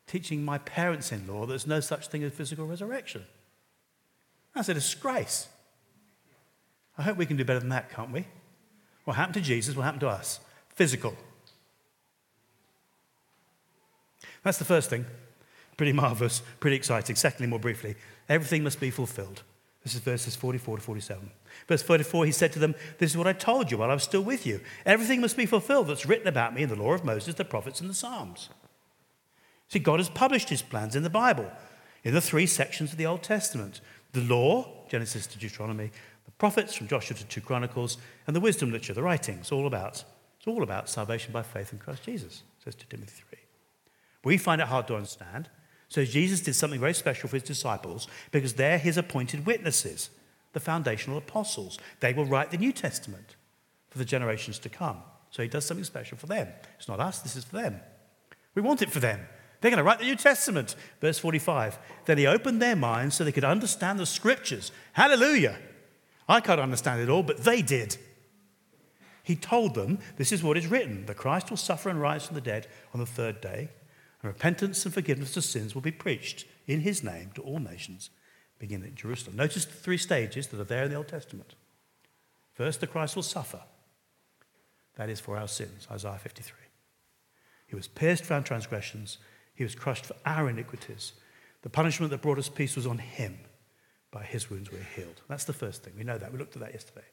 [0.06, 3.24] teaching my parents in law there's no such thing as physical resurrection.
[4.54, 5.48] That's a disgrace.
[6.96, 8.26] I hope we can do better than that, can't we?
[9.04, 10.40] What happened to Jesus will happen to us
[10.74, 11.16] physical.
[14.42, 15.06] That's the first thing.
[15.76, 17.16] Pretty marvelous, pretty exciting.
[17.16, 17.96] Secondly, more briefly,
[18.28, 19.42] everything must be fulfilled.
[19.82, 21.30] This is verses 44 to 47.
[21.68, 24.02] Verse 44, he said to them, This is what I told you while I was
[24.02, 24.60] still with you.
[24.86, 27.80] Everything must be fulfilled that's written about me in the law of Moses, the prophets,
[27.80, 28.48] and the Psalms.
[29.68, 31.50] See, God has published his plans in the Bible,
[32.02, 33.80] in the three sections of the Old Testament
[34.14, 35.90] the law, Genesis to Deuteronomy,
[36.24, 40.04] the prophets from Joshua to 2 Chronicles, and the wisdom literature, the writings, all about.
[40.38, 43.38] It's all about salvation by faith in Christ Jesus, says 2 Timothy 3.
[44.24, 45.48] We find it hard to understand.
[45.88, 50.10] So Jesus did something very special for his disciples because they're his appointed witnesses,
[50.52, 51.78] the foundational apostles.
[52.00, 53.36] They will write the New Testament
[53.90, 54.98] for the generations to come.
[55.30, 56.48] So he does something special for them.
[56.78, 57.80] It's not us, this is for them.
[58.54, 59.20] We want it for them.
[59.64, 60.76] They're going to write the New Testament.
[61.00, 61.78] Verse 45.
[62.04, 64.70] Then he opened their minds so they could understand the scriptures.
[64.92, 65.58] Hallelujah.
[66.28, 67.96] I can't understand it all, but they did.
[69.22, 72.34] He told them, This is what is written the Christ will suffer and rise from
[72.34, 73.70] the dead on the third day,
[74.20, 78.10] and repentance and forgiveness of sins will be preached in his name to all nations,
[78.58, 79.36] beginning at Jerusalem.
[79.36, 81.54] Notice the three stages that are there in the Old Testament.
[82.52, 83.62] First, the Christ will suffer.
[84.96, 86.54] That is for our sins, Isaiah 53.
[87.66, 89.16] He was pierced for our transgressions,
[89.54, 91.12] he was crushed for our iniquities.
[91.62, 93.38] The punishment that brought us peace was on him.
[94.10, 95.22] By his wounds we're healed.
[95.28, 95.94] That's the first thing.
[95.96, 96.32] We know that.
[96.32, 97.06] We looked at that yesterday.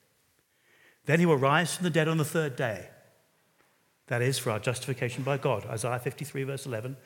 [1.06, 2.90] Then he will rise from the dead on the third day.
[4.08, 5.66] That is for our justification by God.
[5.66, 6.98] Isaiah 53, verse 11.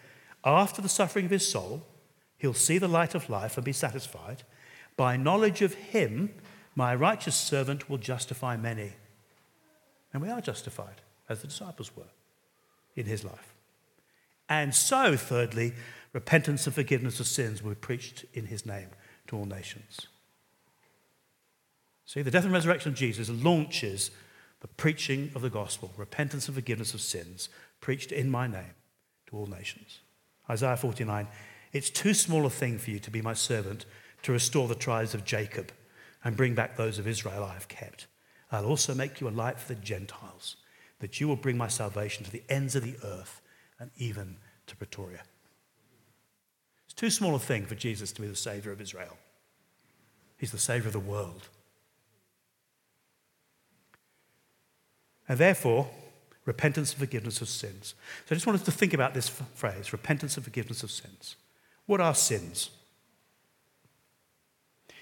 [0.44, 1.86] After the suffering of his soul,
[2.38, 4.44] he'll see the light of life and be satisfied.
[4.98, 6.34] By knowledge of him,
[6.76, 8.94] my righteous servant will justify many.
[10.14, 12.04] And we are justified, as the disciples were,
[12.96, 13.55] in his life.
[14.50, 15.74] And so, thirdly,
[16.14, 18.90] repentance and forgiveness of sins will be preached in his name
[19.28, 20.08] to all nations.
[22.06, 24.12] See, the death and resurrection of Jesus launches
[24.62, 27.50] the preaching of the gospel, repentance and forgiveness of sins,
[27.82, 28.74] preached in my name
[29.28, 30.00] to all nations.
[30.50, 31.28] Isaiah 49
[31.74, 33.86] It's too small a thing for you to be my servant
[34.24, 35.72] to restore the tribes of Jacob
[36.24, 38.08] and bring back those of Israel I have kept.
[38.52, 40.56] I'll also make you a light for the Gentiles,
[41.00, 43.42] that you will bring my salvation to the ends of the earth
[43.80, 45.22] and even to Pretoria.
[46.86, 49.18] It's too small a thing for Jesus to be the Savior of Israel.
[50.38, 51.50] He's the Savior of the world.
[55.28, 55.90] And therefore,
[56.46, 57.96] repentance and forgiveness of sins.
[58.26, 61.36] So I just wanted to think about this phrase repentance and forgiveness of sins.
[61.86, 62.70] What are sins?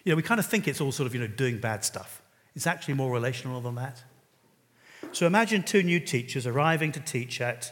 [0.04, 2.22] You know, we kind of think it's all sort of, you know, doing bad stuff.
[2.56, 4.04] It's actually more relational than that.
[5.12, 7.72] So imagine two new teachers arriving to teach at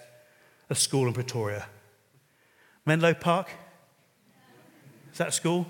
[0.71, 1.65] a school in Pretoria.
[2.85, 3.49] Menlo Park?
[5.11, 5.67] Is that a school?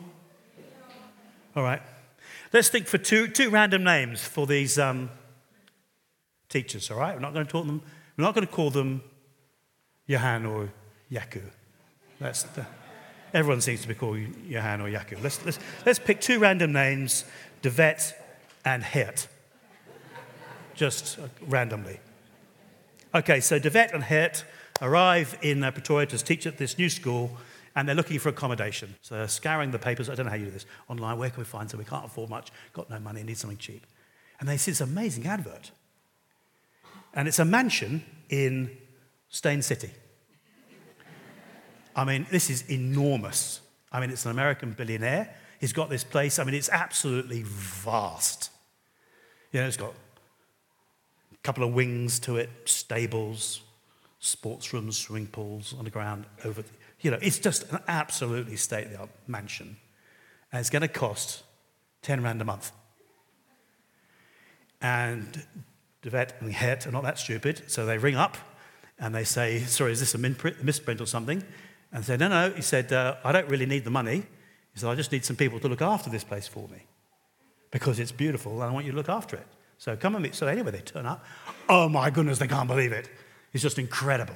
[1.55, 1.81] All right.
[2.53, 5.09] Let's think for two, two random names for these um,
[6.49, 7.15] teachers, all right?
[7.15, 7.81] We're not going to talk them,
[8.15, 9.01] we're not going to call them
[10.05, 10.69] Johan or
[11.11, 11.41] Jaco.
[12.19, 12.67] That's the,
[13.33, 15.21] everyone seems to be called Johan or Jaco.
[15.23, 17.25] Let's, let's, let's pick two random names,
[17.63, 18.15] De Wet
[18.63, 19.27] and Het.
[20.75, 21.99] Just uh, randomly.
[23.15, 24.45] Okay, so De Wet and Het
[24.81, 27.37] arrive in uh, Pretoria to teach at this new school,
[27.75, 28.95] and they're looking for accommodation.
[29.01, 30.09] So they're scouring the papers.
[30.09, 31.17] I don't know how you do this online.
[31.17, 31.69] Where can we find?
[31.69, 33.85] So we can't afford much, got no money, need something cheap.
[34.39, 35.71] And they see this amazing advert
[37.13, 38.71] and it's a mansion in
[39.29, 39.91] Steyn City.
[41.95, 43.59] I mean, this is enormous.
[43.91, 45.35] I mean, it's an American billionaire.
[45.59, 46.39] He's got this place.
[46.39, 48.49] I mean, it's absolutely vast.
[49.51, 49.93] You know, it's got
[51.33, 53.61] a couple of wings to it, stables,
[54.21, 56.63] sports rooms, swimming pools on the ground over.
[57.01, 59.75] You know, it's just an absolutely state of the art mansion.
[60.51, 61.43] And it's going to cost
[62.03, 62.71] 10 rand a month.
[64.79, 65.43] And
[66.01, 68.37] De Wet and Het are not that stupid, so they ring up
[68.99, 71.43] and they say, Sorry, is this a misprint or something?
[71.91, 72.51] And they say, No, no.
[72.51, 74.23] He said, uh, I don't really need the money.
[74.73, 76.85] He said, I just need some people to look after this place for me
[77.71, 79.47] because it's beautiful and I want you to look after it.
[79.77, 80.35] So come and meet.
[80.35, 81.25] So anyway, they turn up.
[81.67, 83.09] Oh my goodness, they can't believe it.
[83.53, 84.35] It's just incredible.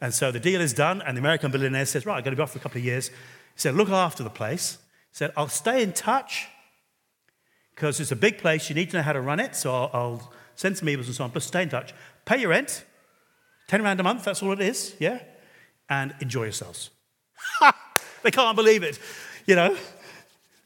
[0.00, 2.36] And so the deal is done, and the American billionaire says, Right, I'm going to
[2.36, 3.08] be off for a couple of years.
[3.08, 3.14] He
[3.56, 4.78] said, Look after the place.
[5.10, 6.48] He said, I'll stay in touch
[7.74, 8.68] because it's a big place.
[8.68, 9.56] You need to know how to run it.
[9.56, 11.94] So I'll, I'll send some emails and so on, but stay in touch.
[12.24, 12.84] Pay your rent,
[13.68, 15.20] 10 rand a month, that's all it is, yeah?
[15.88, 16.90] And enjoy yourselves.
[18.22, 18.98] they can't believe it,
[19.46, 19.76] you know?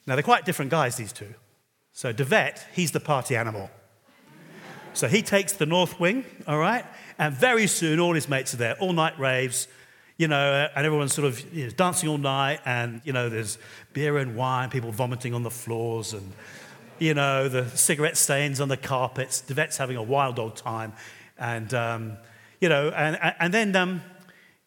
[0.07, 1.34] Now, they're quite different guys, these two.
[1.92, 3.70] So, De Wet, he's the party animal.
[4.92, 6.84] So he takes the north wing, all right?
[7.20, 9.68] And very soon, all his mates are there, all night raves,
[10.16, 13.58] you know, and everyone's sort of you know, dancing all night, and, you know, there's
[13.92, 16.32] beer and wine, people vomiting on the floors, and
[16.98, 19.42] you know, the cigarette stains on the carpets.
[19.42, 20.94] De Wet's having a wild old time.
[21.38, 22.16] And, um,
[22.58, 24.00] you know, and, and then um,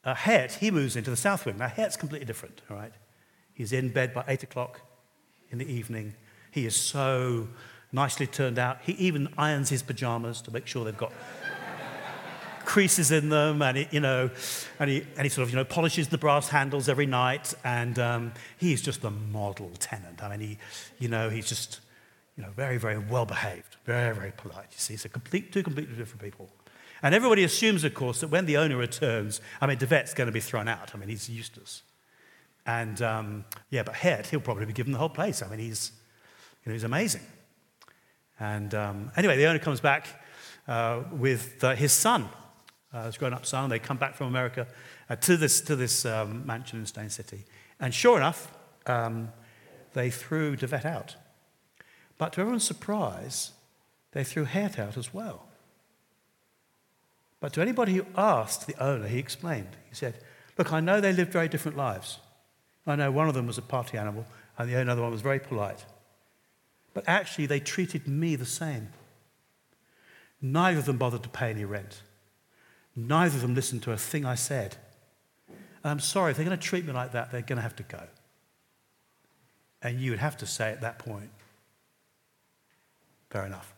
[0.03, 1.57] uh, Het, he moves into the south wing.
[1.57, 2.93] Now, Het's completely different, all right?
[3.53, 4.81] He's in bed by 8 o'clock
[5.49, 6.13] in the evening,
[6.51, 7.47] He is so
[7.91, 8.79] nicely turned out.
[8.81, 11.13] He even irons his pajamas to make sure they've got
[12.65, 14.29] creases in them, and he, you know,
[14.79, 17.97] and he, and he sort of you know polishes the brass handles every night, and
[17.99, 20.23] um, he's just the model tenant.
[20.23, 20.57] I mean, he,
[20.99, 21.79] you know, he's just
[22.37, 24.67] you know very very well behaved, very very polite.
[24.71, 26.49] You see, a complete two completely different people.
[27.01, 30.27] And everybody assumes, of course, that when the owner returns, I mean, De Wet's going
[30.27, 30.95] to be thrown out.
[30.95, 31.83] I mean, he's useless.
[32.65, 35.41] And um, yeah, but Het, he'll probably be given the whole place.
[35.43, 35.91] I mean, he's,
[36.63, 37.23] you know, he's amazing.
[38.39, 40.07] And um, anyway, the owner comes back
[40.67, 42.29] uh, with uh, his son,
[42.93, 43.69] uh, his grown up son.
[43.69, 44.67] They come back from America
[45.09, 47.45] uh, to this, to this um, mansion in Steyn City.
[47.79, 48.53] And sure enough,
[48.85, 49.29] um,
[49.93, 51.15] they threw De Wet out.
[52.17, 53.51] But to everyone's surprise,
[54.11, 55.47] they threw Het out as well.
[57.39, 59.75] But to anybody who asked the owner, he explained.
[59.89, 60.15] He said,
[60.57, 62.19] Look, I know they lived very different lives.
[62.85, 64.25] I know one of them was a party animal,
[64.57, 65.83] and the other one was very polite.
[66.93, 68.89] But actually, they treated me the same.
[70.41, 72.01] Neither of them bothered to pay any rent.
[72.95, 74.77] Neither of them listened to a thing I said.
[75.47, 77.75] And I'm sorry, if they're going to treat me like that, they're going to have
[77.77, 78.01] to go.
[79.81, 81.29] And you would have to say at that point,
[83.29, 83.73] fair enough.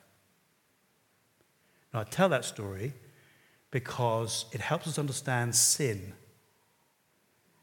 [1.93, 2.93] Now, I tell that story
[3.71, 6.13] because it helps us understand sin,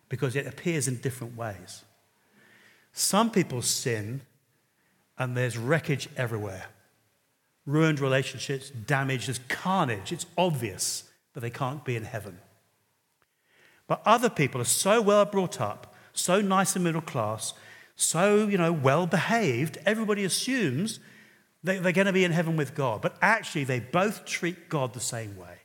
[0.08, 1.84] because it appears in different ways.
[2.92, 4.22] Some people sin,
[5.18, 6.66] and there's wreckage everywhere
[7.66, 10.12] ruined relationships, damage, there's carnage.
[10.12, 11.04] It's obvious
[11.34, 12.38] that they can't be in heaven.
[13.86, 17.54] But other people are so well brought up, so nice and middle class,
[17.96, 21.00] so you know well behaved, everybody assumes
[21.62, 23.02] they're going to be in heaven with God.
[23.02, 25.58] But actually, they both treat God the same way.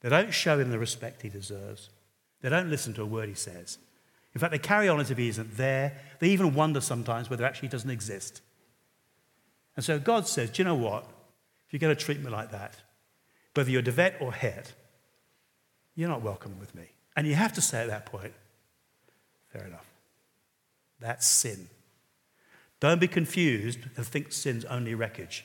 [0.00, 1.88] They don't show him the respect he deserves.
[2.42, 3.78] They don't listen to a word he says.
[4.34, 5.98] In fact, they carry on as if he isn't there.
[6.18, 8.42] They even wonder sometimes whether actually he doesn't exist.
[9.76, 11.04] And so God says, Do you know what?
[11.66, 12.76] If you're going to treat me like that,
[13.56, 14.74] whether you're De Wet or Het,
[15.94, 16.90] you're not welcome with me.
[17.16, 18.34] And you have to say at that point,
[19.48, 19.86] fair enough.
[21.00, 21.68] That's sin.
[22.80, 25.44] Don't be confused and think sin's only wreckage.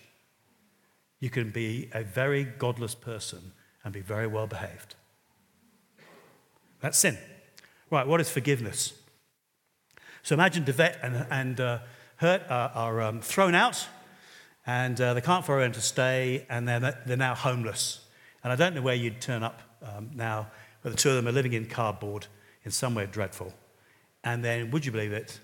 [1.19, 3.53] You can be a very godless person
[3.83, 4.95] and be very well behaved.
[6.81, 7.17] That's sin.
[7.89, 8.93] Right, what is forgiveness?
[10.23, 11.79] So imagine De Wet and, and uh,
[12.17, 13.87] Het are, are um, thrown out,
[14.65, 18.05] and uh, they can't find to stay, and they're, they're now homeless.
[18.43, 20.47] And I don't know where you'd turn up um, now,
[20.81, 22.27] but the two of them are living in cardboard
[22.63, 23.53] in somewhere dreadful.
[24.23, 25.39] And then, would you believe it?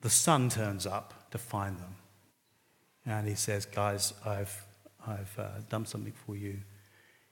[0.00, 1.96] The son turns up to find them.
[3.06, 4.64] And he says, Guys, I've,
[5.06, 6.52] I've uh, done something for you.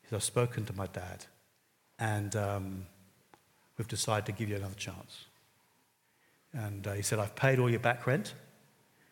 [0.03, 1.25] He said, I've spoken to my dad,
[1.99, 2.87] and um,
[3.77, 5.25] we've decided to give you another chance.
[6.53, 8.35] And uh, he said, I've paid all your back rent.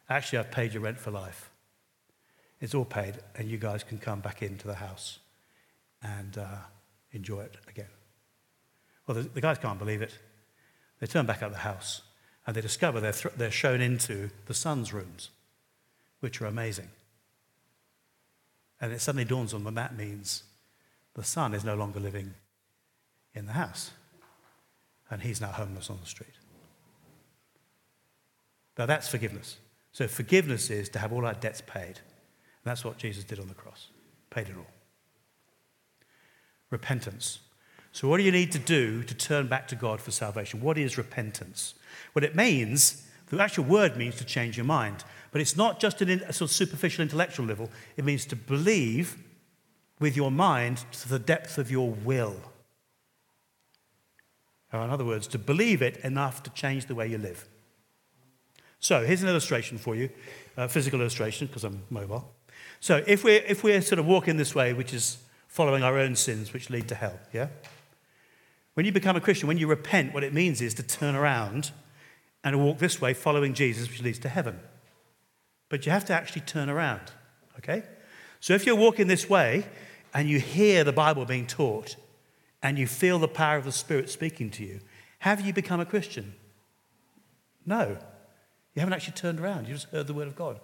[0.09, 1.51] Actually, I've paid your rent for life.
[2.65, 5.19] It's all paid, and you guys can come back into the house
[6.03, 6.47] and uh,
[7.13, 7.91] enjoy it again.
[9.07, 10.17] Well, the, the, guys can't believe it.
[10.99, 12.01] They turn back out the house,
[12.47, 15.29] and they discover they're, th- they're shown into the son's rooms,
[16.21, 16.89] which are amazing.
[18.81, 20.45] And it suddenly dawns on them that means
[21.13, 22.33] the son is no longer living
[23.35, 23.91] in the house,
[25.11, 26.39] and he's now homeless on the street.
[28.79, 29.59] Now, that's forgiveness.
[29.93, 32.01] So, forgiveness is to have all our debts paid.
[32.65, 33.89] That's what Jesus did on the cross,
[34.31, 34.67] paid it all.
[36.71, 37.41] Repentance.
[37.93, 40.61] So, what do you need to do to turn back to God for salvation?
[40.61, 41.75] What is repentance?
[42.13, 45.05] What it means, the actual word means to change your mind.
[45.31, 49.17] But it's not just at a sort of superficial intellectual level, it means to believe
[50.01, 52.37] with your mind to the depth of your will.
[54.73, 57.47] Or, in other words, to believe it enough to change the way you live.
[58.81, 60.11] So, here's an illustration for you,
[60.57, 62.34] a physical illustration, because I'm mobile.
[62.85, 65.17] So, if we're, if we're sort of walking this way, which is
[65.49, 67.47] following our own sins, which lead to hell, yeah?
[68.75, 71.71] When you become a Christian, when you repent, what it means is to turn around
[72.45, 74.61] and walk this way, following Jesus, which leads to heaven.
[75.71, 77.01] But you have to actually turn around,
[77.57, 77.85] okay?
[78.39, 79.65] So if you're walking this way
[80.13, 81.97] and you hear the Bible being taught
[82.63, 84.81] and you feel the power of the Spirit speaking to you,
[85.21, 86.35] have you become a Christian?
[87.65, 87.97] No.
[88.75, 89.69] You haven't actually turned around.
[89.69, 90.61] You just heard the Word of God.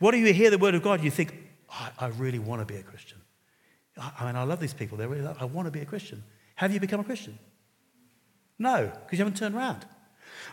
[0.00, 1.04] What do you hear the Word of God?
[1.04, 3.18] You think, I, I really want to be a Christian.
[3.98, 4.98] I, I mean, I love these people.
[4.98, 6.22] They really I want to be a Christian.
[6.56, 7.38] Have you become a Christian?
[8.58, 9.86] No, because you haven't turned around.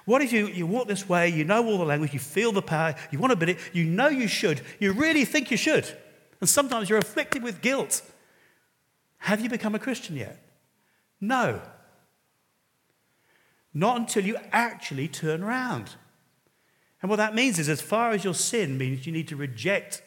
[0.06, 2.62] What if you, you walk this way, you know all the language, you feel the
[2.62, 5.86] power, you want to be it, you know you should, you really think you should,
[6.40, 8.02] and sometimes you're afflicted with guilt.
[9.18, 10.42] Have you become a Christian yet?
[11.20, 11.62] No.
[13.74, 15.96] Not until you actually turn around.
[17.02, 20.02] And what that means is, as far as your sin means, you need to reject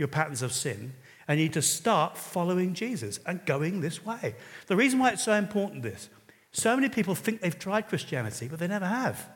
[0.00, 0.94] your patterns of sin
[1.28, 4.34] and you need to start following Jesus and going this way.
[4.66, 6.08] The reason why it's so important, this,
[6.50, 9.28] so many people think they've tried Christianity, but they never have.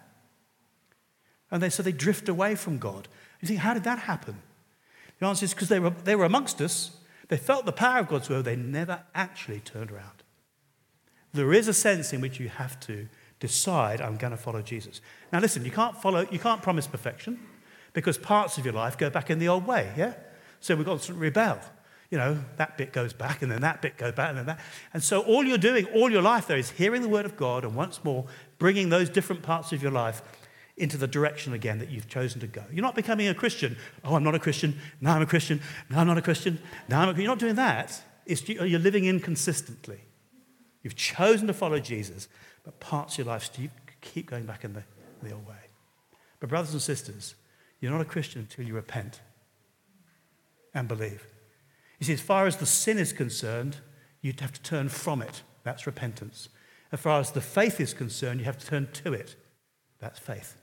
[1.53, 3.07] And they, so they drift away from God.
[3.41, 4.43] You think, how did that happen?
[5.21, 6.97] The answer is because they were, they were amongst us,
[7.29, 10.25] they felt the power of God's word, they never actually turned around.
[11.33, 13.09] There is a sense in which you have to
[13.39, 15.01] decide, I'm going to follow Jesus.
[15.33, 17.39] Now, listen, you can't follow, you can't promise perfection
[17.93, 20.15] because parts of your life go back in the old way, yeah?
[20.65, 21.61] So we've got to rebel.
[22.11, 24.61] You know, that bit goes back, and then that bit goes back, and then that.
[24.95, 27.65] And so all you're doing all your life there is hearing the word of God
[27.65, 28.25] and once more
[28.57, 30.23] bringing those different parts of your life
[30.79, 32.65] into the direction again that you've chosen to go.
[32.73, 33.77] You're not becoming a Christian.
[34.05, 34.81] Oh, I'm not a Christian.
[35.03, 35.61] Now I'm a Christian.
[35.91, 36.59] Now I'm not a Christian.
[36.89, 38.03] Now I'm a You're not doing that.
[38.25, 40.01] It's, you're living inconsistently.
[40.83, 42.27] You've chosen to follow Jesus,
[42.65, 43.69] but parts of your life you
[44.01, 44.85] keep going back in the,
[45.23, 45.57] the old way.
[46.41, 47.35] But, brothers and sisters,
[47.81, 49.21] you're not a Christian until you repent
[50.75, 51.27] and believe.
[51.99, 53.79] You see, as far as the sin is concerned,
[54.21, 55.43] you'd have to turn from it.
[55.63, 56.49] That's repentance.
[56.93, 59.37] As far as the faith is concerned, you have to turn to it.
[59.99, 60.57] That's faith.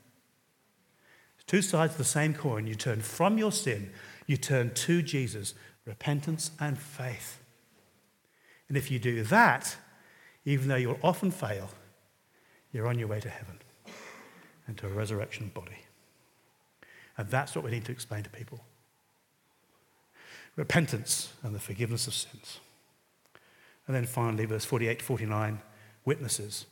[1.46, 2.66] Two sides of the same coin.
[2.66, 3.90] You turn from your sin,
[4.26, 5.52] you turn to Jesus,
[5.84, 7.42] repentance and faith.
[8.68, 9.76] And if you do that,
[10.46, 11.68] even though you'll often fail,
[12.72, 13.58] you're on your way to heaven
[14.66, 15.84] and to a resurrection body.
[17.18, 18.64] And that's what we need to explain to people
[20.56, 22.60] repentance and the forgiveness of sins.
[23.86, 25.60] And then finally, verse 48 to 49,
[26.04, 26.66] witnesses.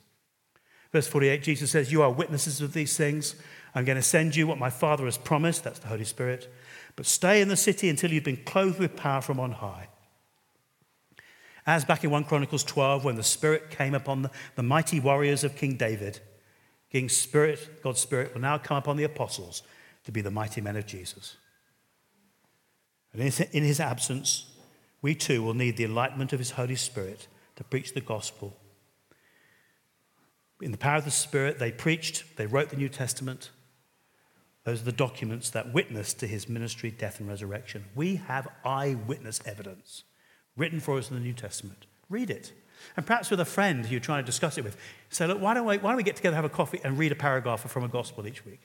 [0.93, 3.37] Verse 48, Jesus says, You are witnesses of these things.
[3.75, 6.53] I'm going to send you what my Father has promised, that's the Holy Spirit.
[6.97, 9.89] But stay in the city until you've been clothed with power from on high.
[11.67, 15.45] As back in 1 Chronicles 12, when the Spirit came upon the, the mighty warriors
[15.45, 16.19] of King David,
[16.91, 19.63] King's Spirit, God's Spirit, will now come upon the apostles
[20.05, 21.37] to be the mighty men of Jesus.
[23.13, 24.47] And in his absence,
[25.03, 28.57] we too will need the enlightenment of his Holy Spirit to preach the gospel.
[30.61, 33.51] In the power of the Spirit, they preached, they wrote the New Testament.
[34.65, 37.87] Those are the documents that witness to his ministry, death, and resurrection.
[37.95, 40.05] We have eyewitness evidence
[40.57, 41.87] written for us in the New Testament.
[42.11, 42.53] Read it.
[42.97, 44.77] And perhaps with a friend you're trying to discuss it with,
[45.09, 47.13] say, look, why don't, we, why don't we get together, have a coffee, and read
[47.13, 48.61] a paragraph from a gospel each week?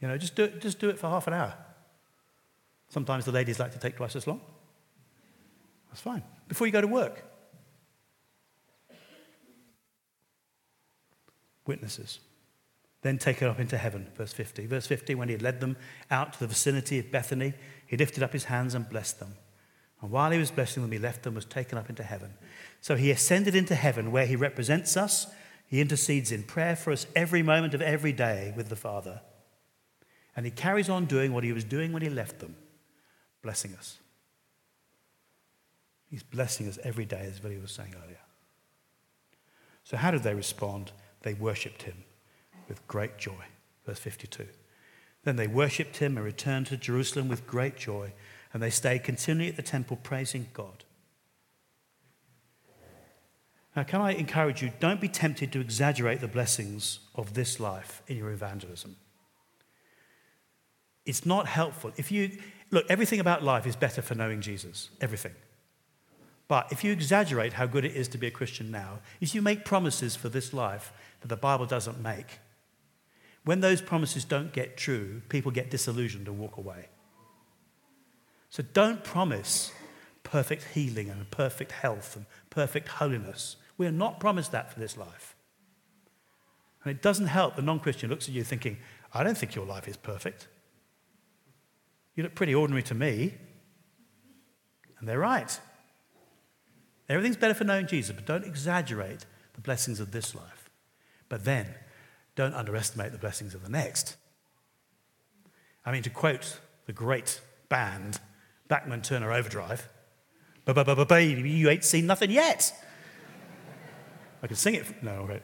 [0.00, 1.54] You know, just do it, just do it for half an hour.
[2.90, 4.40] Sometimes the ladies like to take twice as long.
[5.88, 6.22] That's fine.
[6.48, 7.24] Before you go to work.
[11.66, 12.18] Witnesses.
[13.02, 14.66] Then take it up into heaven, verse 50.
[14.66, 15.76] Verse 50, when he had led them
[16.10, 17.54] out to the vicinity of Bethany,
[17.86, 19.34] he lifted up his hands and blessed them.
[20.02, 22.34] And while he was blessing them, he left them, was taken up into heaven.
[22.80, 25.28] So he ascended into heaven, where he represents us.
[25.66, 29.20] He intercedes in prayer for us every moment of every day with the Father.
[30.34, 32.56] And he carries on doing what he was doing when he left them
[33.42, 33.98] blessing us.
[36.10, 38.18] He's blessing us every day, as Billy was saying earlier.
[39.84, 40.92] So, how did they respond?
[41.22, 42.04] They worshipped him
[42.68, 43.44] with great joy.
[43.86, 44.46] Verse 52.
[45.24, 48.12] Then they worshipped him and returned to Jerusalem with great joy,
[48.52, 50.84] and they stayed continually at the temple praising God.
[53.76, 58.02] Now, can I encourage you, don't be tempted to exaggerate the blessings of this life
[58.08, 58.96] in your evangelism.
[61.06, 61.92] It's not helpful.
[61.96, 62.32] If you,
[62.70, 64.90] Look, everything about life is better for knowing Jesus.
[65.00, 65.32] Everything.
[66.46, 69.42] But if you exaggerate how good it is to be a Christian now, if you
[69.42, 72.40] make promises for this life that the Bible doesn't make,
[73.44, 76.86] when those promises don't get true, people get disillusioned and walk away.
[78.50, 79.72] So don't promise
[80.22, 83.56] perfect healing and perfect health and perfect holiness.
[83.78, 85.36] We are not promised that for this life.
[86.84, 88.78] And it doesn't help the non Christian looks at you thinking,
[89.14, 90.48] I don't think your life is perfect.
[92.20, 93.32] You look pretty ordinary to me.
[94.98, 95.58] And they're right.
[97.08, 100.68] Everything's better for knowing Jesus, but don't exaggerate the blessings of this life.
[101.30, 101.74] But then,
[102.36, 104.18] don't underestimate the blessings of the next.
[105.86, 107.40] I mean, to quote the great
[107.70, 108.20] band,
[108.68, 109.88] Bachman Turner Overdrive,
[110.66, 112.70] baby, you ain't seen nothing yet.
[114.42, 115.02] I can sing it.
[115.02, 115.40] No.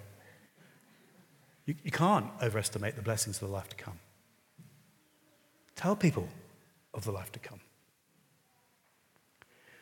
[1.64, 3.99] You, you can't overestimate the blessings of the life to come.
[5.74, 6.29] Tell people
[6.97, 7.61] of the life to come.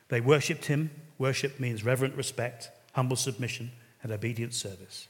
[0.09, 0.91] They worshipped him.
[1.17, 5.09] Worship means reverent respect, humble submission, and obedient service.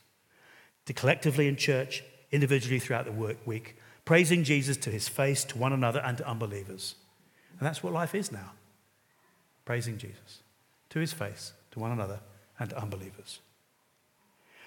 [0.86, 5.58] To collectively in church, individually throughout the work week, praising Jesus to his face, to
[5.58, 6.94] one another, and to unbelievers.
[7.58, 8.52] And that's what life is now
[9.64, 10.42] praising Jesus
[10.90, 12.20] to his face, to one another,
[12.58, 13.40] and to unbelievers.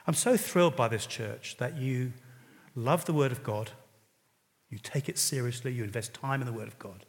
[0.05, 2.13] I'm so thrilled by this church that you
[2.75, 3.71] love the Word of God,
[4.69, 7.05] you take it seriously, you invest time in the Word of God,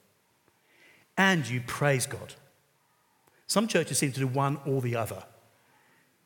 [1.18, 2.34] and you praise God.
[3.46, 5.22] Some churches seem to do one or the other.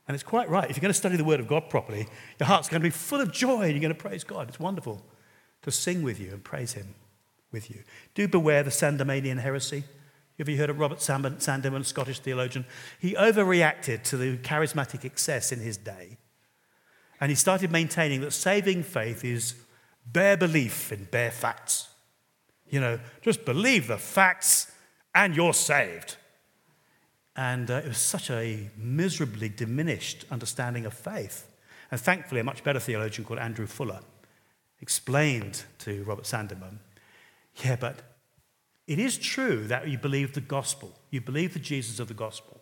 [0.07, 0.68] And it's quite right.
[0.68, 2.07] If you're going to study the Word of God properly,
[2.38, 4.49] your heart's going to be full of joy and you're going to praise God.
[4.49, 5.03] It's wonderful
[5.62, 6.95] to sing with you and praise Him
[7.53, 7.82] with you.
[8.14, 9.84] Do beware the Sandemanian heresy.
[10.38, 12.64] Have you heard of Robert Sandeman, Scottish theologian?
[12.99, 16.16] He overreacted to the charismatic excess in his day.
[17.20, 19.55] And he started maintaining that saving faith is
[20.05, 21.88] bare belief in bare facts.
[22.68, 24.71] You know, just believe the facts
[25.14, 26.16] and you're saved.
[27.34, 31.46] And uh, it was such a miserably diminished understanding of faith.
[31.90, 34.00] And thankfully, a much better theologian called Andrew Fuller
[34.80, 36.78] explained to Robert Sandeman
[37.56, 37.98] yeah, but
[38.86, 42.60] it is true that you believe the gospel, you believe the Jesus of the gospel.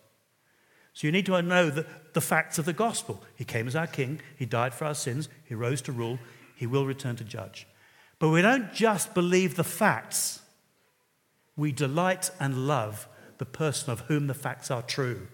[0.93, 3.23] So you need to know the, the facts of the gospel.
[3.35, 6.19] He came as our king, he died for our sins, he rose to rule,
[6.55, 7.65] he will return to judge.
[8.19, 10.40] But we don't just believe the facts,
[11.55, 15.27] we delight and love the person of whom the facts are true.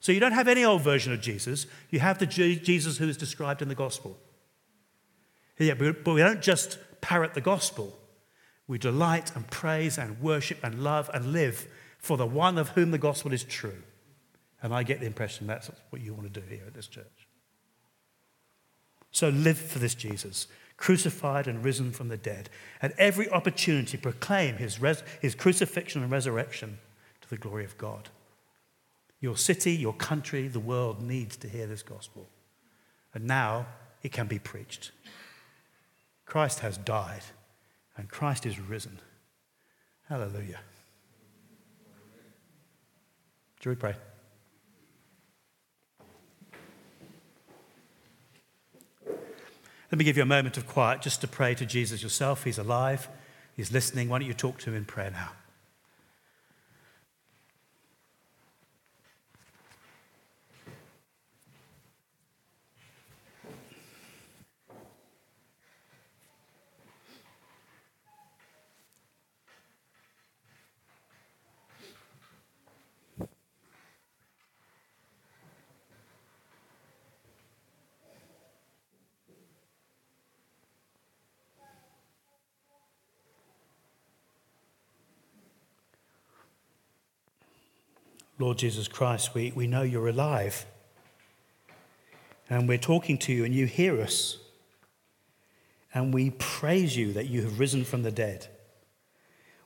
[0.00, 3.16] So you don't have any old version of Jesus, you have the Jesus who is
[3.16, 4.18] described in the gospel.
[5.58, 7.96] Yeah, but we don't just parrot the gospel.
[8.66, 11.68] We delight and praise and worship and love and live
[11.98, 13.82] for the one of whom the gospel is true.
[14.62, 17.28] And I get the impression that's what you want to do here at this church.
[19.10, 20.46] So live for this Jesus
[20.76, 22.50] crucified and risen from the dead.
[22.80, 26.78] At every opportunity, proclaim his, res- his crucifixion and resurrection
[27.20, 28.08] to the glory of God.
[29.20, 32.28] Your city, your country, the world needs to hear this gospel.
[33.14, 33.66] And now
[34.02, 34.90] it can be preached.
[36.26, 37.22] Christ has died,
[37.96, 38.98] and Christ is risen.
[40.08, 40.60] Hallelujah.
[43.60, 43.94] Shall we pray?
[49.92, 52.44] Let me give you a moment of quiet just to pray to Jesus yourself.
[52.44, 53.10] He's alive,
[53.54, 54.08] He's listening.
[54.08, 55.32] Why don't you talk to Him in prayer now?
[88.52, 90.66] Lord Jesus Christ, we, we know you're alive.
[92.50, 94.36] And we're talking to you and you hear us.
[95.94, 98.48] And we praise you that you have risen from the dead.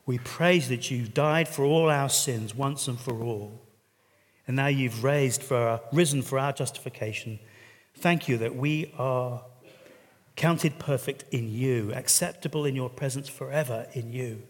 [0.05, 3.61] We praise that you died for all our sins once and for all.
[4.47, 7.39] And now you've raised for our, risen for our justification.
[7.93, 9.43] Thank you that we are
[10.37, 14.43] counted perfect in you, acceptable in your presence forever in you.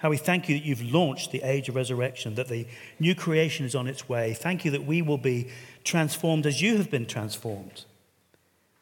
[0.00, 2.66] How we thank you that you've launched the age of resurrection, that the
[2.98, 4.32] new creation is on its way.
[4.32, 5.48] Thank you that we will be
[5.84, 7.84] transformed as you have been transformed.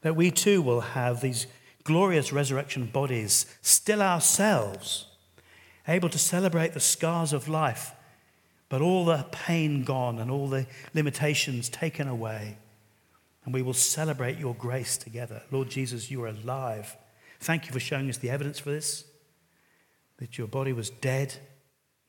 [0.03, 1.49] That we too will have these
[1.83, 5.07] glorious resurrection bodies, still ourselves,
[5.89, 7.91] able to celebrate the scars of life,
[8.69, 12.59] but all the pain gone and all the limitations taken away.
[13.45, 15.43] And we will celebrate your grace together.
[15.51, 16.97] Lord Jesus, you are alive.
[17.41, 19.05] Thank you for showing us the evidence for this
[20.19, 21.35] that your body was dead,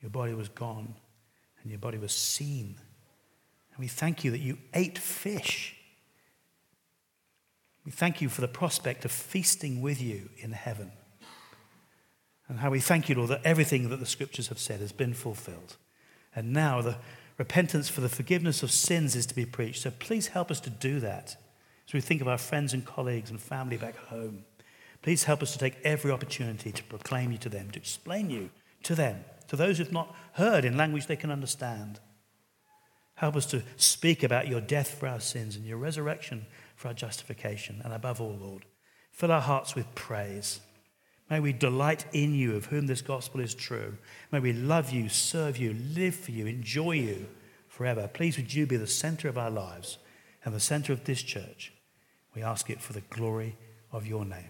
[0.01, 0.95] your body was gone,
[1.62, 2.76] and your body was seen.
[3.72, 5.76] And we thank you that you ate fish.
[7.86, 10.91] We thank you for the prospect of feasting with you in heaven.
[12.47, 15.14] And how we thank you, Lord, that everything that the scriptures have said has been
[15.14, 15.78] fulfilled.
[16.36, 16.97] And now the
[17.38, 19.84] repentance for the forgiveness of sins is to be preached.
[19.84, 21.38] So please help us to do that
[21.88, 24.45] as we think of our friends and colleagues and family back home.
[25.02, 28.50] Please help us to take every opportunity to proclaim you to them, to explain you
[28.84, 32.00] to them, to those who've not heard in language they can understand.
[33.16, 36.45] Help us to speak about your death for our sins and your resurrection
[36.76, 37.82] for our justification.
[37.84, 38.66] And above all, Lord,
[39.12, 40.62] fill our hearts with praise.
[41.30, 43.97] May we delight in you, of whom this gospel is true.
[44.32, 47.28] May we love you, serve you, live for you, enjoy you
[47.68, 48.10] forever.
[48.12, 50.00] Please, would you be the center of our lives
[50.43, 51.74] and the center of this church?
[52.34, 53.58] We ask it for the glory
[53.91, 54.50] of your name.